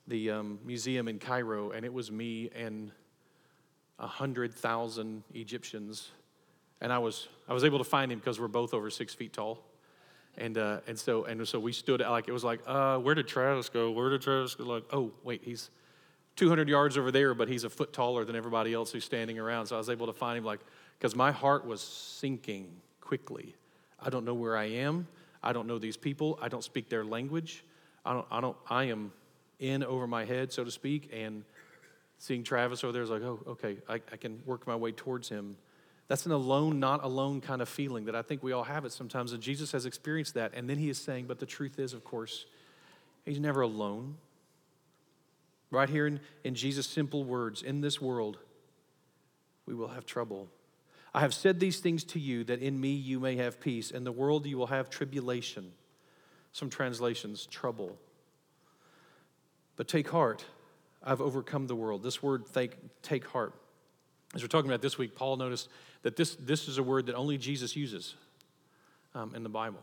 [0.06, 2.90] the um, museum in Cairo, and it was me and
[3.96, 6.10] 100,000 Egyptians.
[6.80, 9.32] And I was, I was able to find him because we're both over six feet
[9.32, 9.62] tall.
[10.36, 13.26] And, uh, and, so, and so we stood like, it was like, uh, where did
[13.26, 13.90] Travis go?
[13.90, 14.64] Where did Travis go?
[14.64, 15.70] Like, oh, wait, he's
[16.36, 19.66] 200 yards over there, but he's a foot taller than everybody else who's standing around.
[19.66, 20.60] So I was able to find him, like,
[20.96, 22.68] because my heart was sinking
[23.00, 23.56] quickly.
[24.00, 25.08] I don't know where I am.
[25.42, 26.38] I don't know these people.
[26.40, 27.64] I don't speak their language.
[28.04, 29.12] I don't, I don't, I am
[29.58, 31.10] in over my head, so to speak.
[31.12, 31.42] And
[32.18, 35.28] Seeing Travis over there is like, oh, okay, I, I can work my way towards
[35.28, 35.56] him.
[36.08, 38.92] That's an alone, not alone kind of feeling that I think we all have it
[38.92, 39.32] sometimes.
[39.32, 40.52] And Jesus has experienced that.
[40.54, 42.46] And then he is saying, but the truth is, of course,
[43.26, 44.16] he's never alone.
[45.70, 48.38] Right here in, in Jesus' simple words, in this world,
[49.66, 50.48] we will have trouble.
[51.12, 53.90] I have said these things to you that in me you may have peace.
[53.90, 55.72] In the world you will have tribulation.
[56.52, 57.98] Some translations, trouble.
[59.76, 60.42] But take heart.
[61.04, 62.02] I've overcome the world.
[62.02, 63.52] This word, take, take heart.
[64.34, 65.68] As we're talking about this week, Paul noticed
[66.02, 68.14] that this, this is a word that only Jesus uses
[69.14, 69.80] um, in the Bible.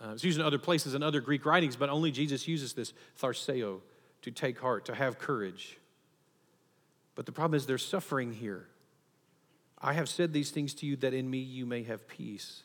[0.00, 2.92] Uh, it's used in other places in other Greek writings, but only Jesus uses this
[3.20, 3.80] tharseo,
[4.22, 5.78] to take heart, to have courage.
[7.14, 8.66] But the problem is there's suffering here.
[9.80, 12.62] I have said these things to you that in me you may have peace.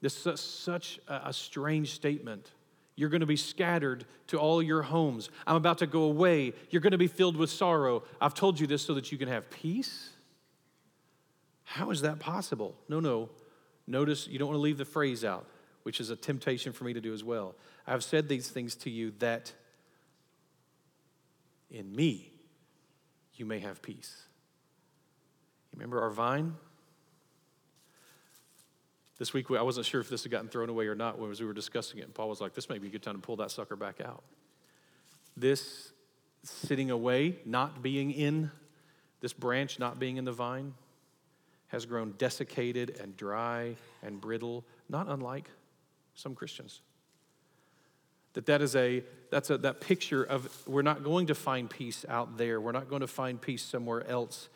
[0.00, 2.52] This is such a strange statement
[2.98, 5.30] you're going to be scattered to all your homes.
[5.46, 6.52] I'm about to go away.
[6.70, 8.02] You're going to be filled with sorrow.
[8.20, 10.10] I've told you this so that you can have peace.
[11.68, 12.74] How is that possible?
[12.88, 13.28] No, no.
[13.86, 15.46] Notice you don't want to leave the phrase out,
[15.82, 17.54] which is a temptation for me to do as well.
[17.86, 19.52] I've said these things to you that
[21.70, 22.32] in me
[23.34, 24.22] you may have peace.
[25.70, 26.54] You remember our vine?
[29.18, 31.46] This week, I wasn't sure if this had gotten thrown away or not as we
[31.46, 32.04] were discussing it.
[32.04, 34.00] And Paul was like, this may be a good time to pull that sucker back
[34.00, 34.22] out.
[35.36, 35.92] This
[36.44, 38.50] sitting away, not being in,
[39.20, 40.72] this branch not being in the vine,
[41.68, 45.48] has grown desiccated and dry and brittle, not unlike
[46.14, 46.80] some Christians.
[48.34, 52.04] That that is a that's a that picture of we're not going to find peace
[52.08, 52.60] out there.
[52.60, 54.48] We're not going to find peace somewhere else.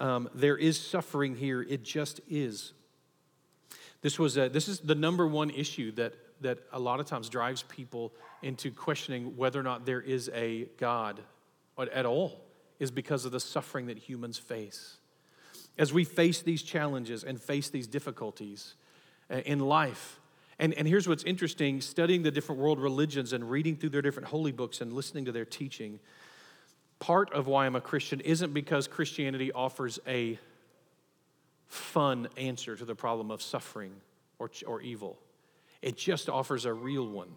[0.00, 1.62] Um, there is suffering here.
[1.62, 2.72] It just is.
[4.00, 7.28] This, was a, this is the number one issue that, that a lot of times
[7.28, 11.20] drives people into questioning whether or not there is a God
[11.92, 12.40] at all,
[12.78, 14.98] is because of the suffering that humans face.
[15.78, 18.74] As we face these challenges and face these difficulties
[19.30, 20.18] uh, in life,
[20.58, 24.28] and, and here's what's interesting studying the different world religions and reading through their different
[24.28, 26.00] holy books and listening to their teaching.
[26.98, 30.38] Part of why I'm a Christian isn't because Christianity offers a
[31.68, 33.92] fun answer to the problem of suffering
[34.40, 35.16] or, or evil.
[35.80, 37.28] It just offers a real one.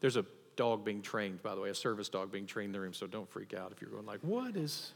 [0.00, 0.24] There's a
[0.56, 3.06] dog being trained, by the way, a service dog being trained in the room, so
[3.06, 4.92] don't freak out if you're going like, what is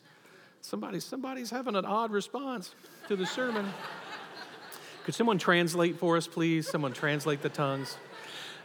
[0.60, 2.74] somebody somebody's having an odd response
[3.08, 3.66] to the sermon.
[5.04, 6.68] Could someone translate for us, please?
[6.68, 7.96] Someone translate the tongues.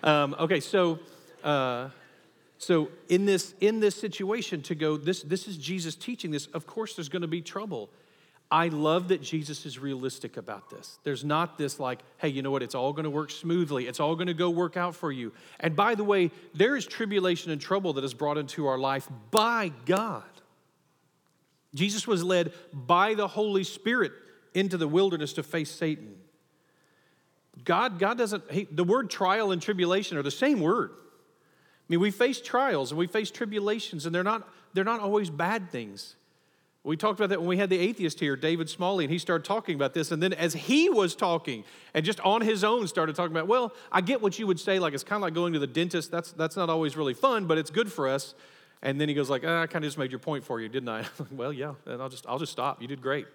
[0.04, 1.00] Um, okay, so
[1.44, 1.90] uh,
[2.58, 6.48] so in this in this situation to go, this this is Jesus teaching this.
[6.48, 7.90] Of course, there's going to be trouble.
[8.52, 11.00] I love that Jesus is realistic about this.
[11.04, 12.62] There's not this like, hey, you know what?
[12.62, 13.88] It's all going to work smoothly.
[13.88, 15.34] It's all going to go work out for you.
[15.60, 19.10] And by the way, there is tribulation and trouble that is brought into our life
[19.32, 20.24] by God.
[21.76, 24.14] Jesus was led by the Holy Spirit
[24.56, 26.16] into the wilderness to face Satan.
[27.64, 30.92] God, God doesn't, he, the word trial and tribulation are the same word.
[30.92, 35.30] I mean, we face trials and we face tribulations, and they're not, they're not always
[35.30, 36.16] bad things.
[36.84, 39.44] We talked about that when we had the atheist here, David Smalley, and he started
[39.44, 40.12] talking about this.
[40.12, 41.64] And then as he was talking
[41.96, 44.78] and just on his own started talking about, well, I get what you would say,
[44.78, 46.12] like it's kind of like going to the dentist.
[46.12, 48.36] That's, that's not always really fun, but it's good for us.
[48.82, 50.70] And then he goes like, oh, I kind of just made your point for you,
[50.70, 51.06] didn't I?
[51.32, 52.82] well, yeah, and I'll just, I'll just stop.
[52.82, 53.26] You did great.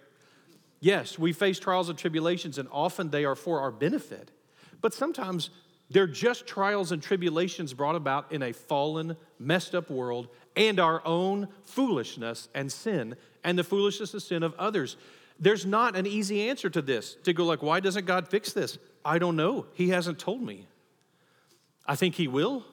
[0.79, 4.31] Yes, we face trials and tribulations, and often they are for our benefit.
[4.81, 5.51] But sometimes
[5.91, 11.05] they're just trials and tribulations brought about in a fallen, messed up world and our
[11.05, 14.97] own foolishness and sin and the foolishness and sin of others.
[15.39, 18.77] There's not an easy answer to this to go like, why doesn't God fix this?
[19.03, 19.65] I don't know.
[19.73, 20.67] He hasn't told me.
[21.85, 22.63] I think He will.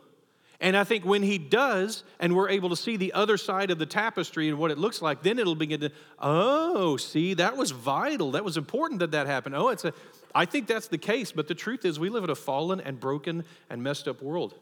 [0.60, 3.78] And I think when He does, and we're able to see the other side of
[3.78, 7.70] the tapestry and what it looks like, then it'll begin to, oh, see, that was
[7.70, 8.32] vital.
[8.32, 9.54] That was important that that happened.
[9.54, 9.92] Oh, it's a,
[10.34, 12.98] I think that's the case, but the truth is we live in a fallen and
[12.98, 14.54] broken and messed up world.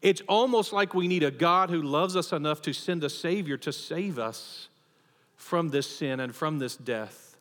[0.00, 3.56] It's almost like we need a God who loves us enough to send a Savior
[3.58, 4.68] to save us
[5.34, 7.36] from this sin and from this death.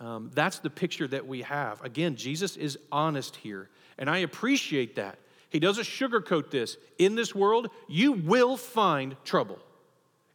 [0.00, 1.82] Um, that's the picture that we have.
[1.82, 5.18] Again, Jesus is honest here, and I appreciate that.
[5.48, 6.76] He doesn't sugarcoat this.
[6.98, 9.58] In this world, you will find trouble,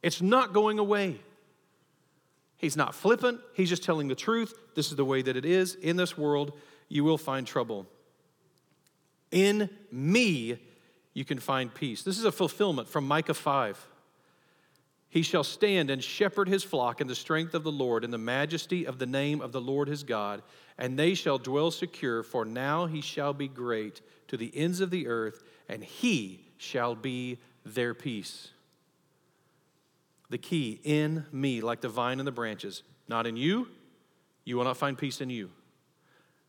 [0.02, 1.22] it's not going away.
[2.58, 4.58] He's not flippant, he's just telling the truth.
[4.74, 5.76] This is the way that it is.
[5.76, 6.54] In this world,
[6.88, 7.86] you will find trouble.
[9.32, 10.60] In me,
[11.14, 12.04] you can find peace.
[12.04, 13.88] This is a fulfillment from Micah 5.
[15.14, 18.18] He shall stand and shepherd his flock in the strength of the Lord, in the
[18.18, 20.42] majesty of the name of the Lord his God,
[20.76, 24.90] and they shall dwell secure, for now he shall be great to the ends of
[24.90, 28.50] the earth, and he shall be their peace.
[30.32, 33.68] The key in me, like the vine and the branches, not in you,
[34.46, 35.52] you will not find peace in you.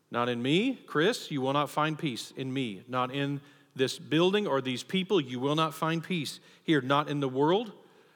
[0.09, 2.81] Not in me, Chris, you will not find peace in me.
[2.87, 3.41] Not in
[3.75, 6.81] this building or these people, you will not find peace here.
[6.81, 7.71] Not in the world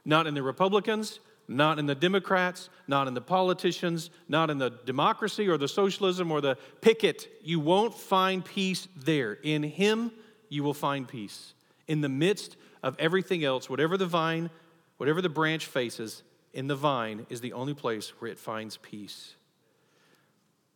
[0.10, 4.70] not in the Republicans, not in the Democrats, not in the politicians, not in the
[4.86, 7.28] democracy or the socialism or the picket.
[7.43, 9.34] You won't find peace there.
[9.34, 10.12] In Him,
[10.49, 11.53] you will find peace.
[11.88, 14.49] In the midst of everything else, whatever the vine,
[14.97, 19.36] whatever the branch faces, in the vine is the only place where it finds peace.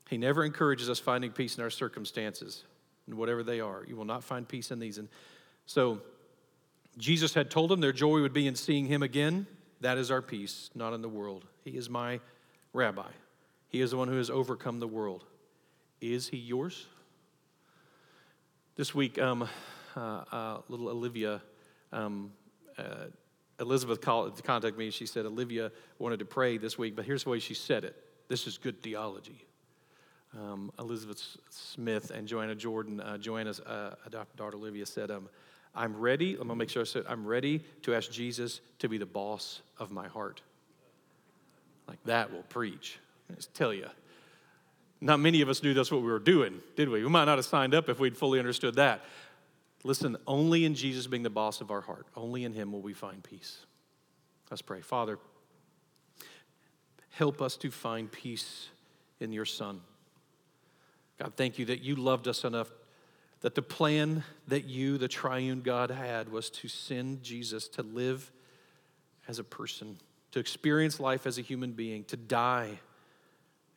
[0.10, 2.64] He never encourages us finding peace in our circumstances,
[3.08, 3.84] whatever they are.
[3.88, 4.98] You will not find peace in these.
[4.98, 5.08] And
[5.66, 6.02] so,
[6.98, 9.48] Jesus had told them their joy would be in seeing him again.
[9.82, 11.46] That is our peace, not in the world.
[11.64, 12.20] He is my
[12.72, 13.10] rabbi.
[13.70, 15.26] He is the one who has overcome the world.
[16.00, 16.86] Is he yours?
[18.76, 19.48] This week, um,
[19.96, 21.41] uh, uh, little Olivia,
[21.91, 22.32] um,
[22.78, 23.06] uh,
[23.60, 24.89] Elizabeth called, contacted me.
[24.89, 27.96] She said Olivia wanted to pray this week, but here's the way she said it.
[28.28, 29.46] This is good theology.
[30.36, 33.96] Um, Elizabeth Smith and Joanna Jordan, uh, Joanna's uh,
[34.36, 35.30] daughter Olivia said, um,
[35.76, 38.97] I'm ready, I'm gonna make sure I said, I'm ready to ask Jesus to be
[38.97, 40.41] the boss of my heart.
[41.88, 42.99] Like that will preach.
[43.36, 43.88] Just tell you.
[45.01, 47.03] Not many of us knew that's what we were doing, did we?
[47.03, 49.03] We might not have signed up if we'd fully understood that.
[49.84, 52.93] Listen, only in Jesus being the boss of our heart, only in Him will we
[52.93, 53.65] find peace.
[54.49, 54.82] Let's pray.
[54.82, 55.19] Father,
[57.09, 58.69] help us to find peace
[59.19, 59.82] in your Son.
[61.19, 62.71] God, thank you that you loved us enough
[63.44, 68.32] that the plan that you, the triune God, had was to send Jesus to live
[69.28, 69.98] as a person,
[70.32, 72.80] to experience life as a human being, to die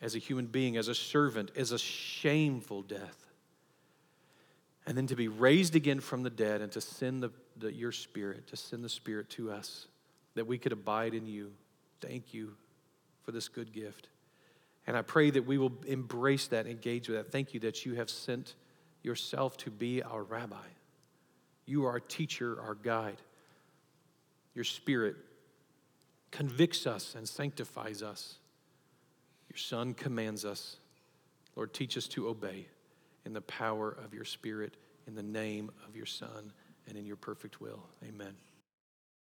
[0.01, 3.27] as a human being, as a servant, as a shameful death,
[4.87, 7.91] and then to be raised again from the dead and to send the, the, your
[7.91, 9.89] spirit, to send the spirit to us,
[10.37, 11.51] that we could abide in you.
[12.01, 12.53] Thank you
[13.25, 14.09] for this good gift.
[14.87, 17.33] And I pray that we will embrace that, engage with that.
[17.33, 18.55] Thank you that you have sent
[19.07, 20.57] yourself to be our rabbi.
[21.65, 23.23] You are our teacher, our guide.
[24.55, 25.17] Your spirit
[26.31, 28.35] convicts us and sanctifies us.
[29.49, 30.77] Your Son commands us.
[31.55, 32.67] Lord, teach us to obey
[33.25, 34.77] in the power of your Spirit,
[35.07, 36.53] in the name of your Son,
[36.89, 37.83] and in your perfect will.
[38.07, 38.35] Amen.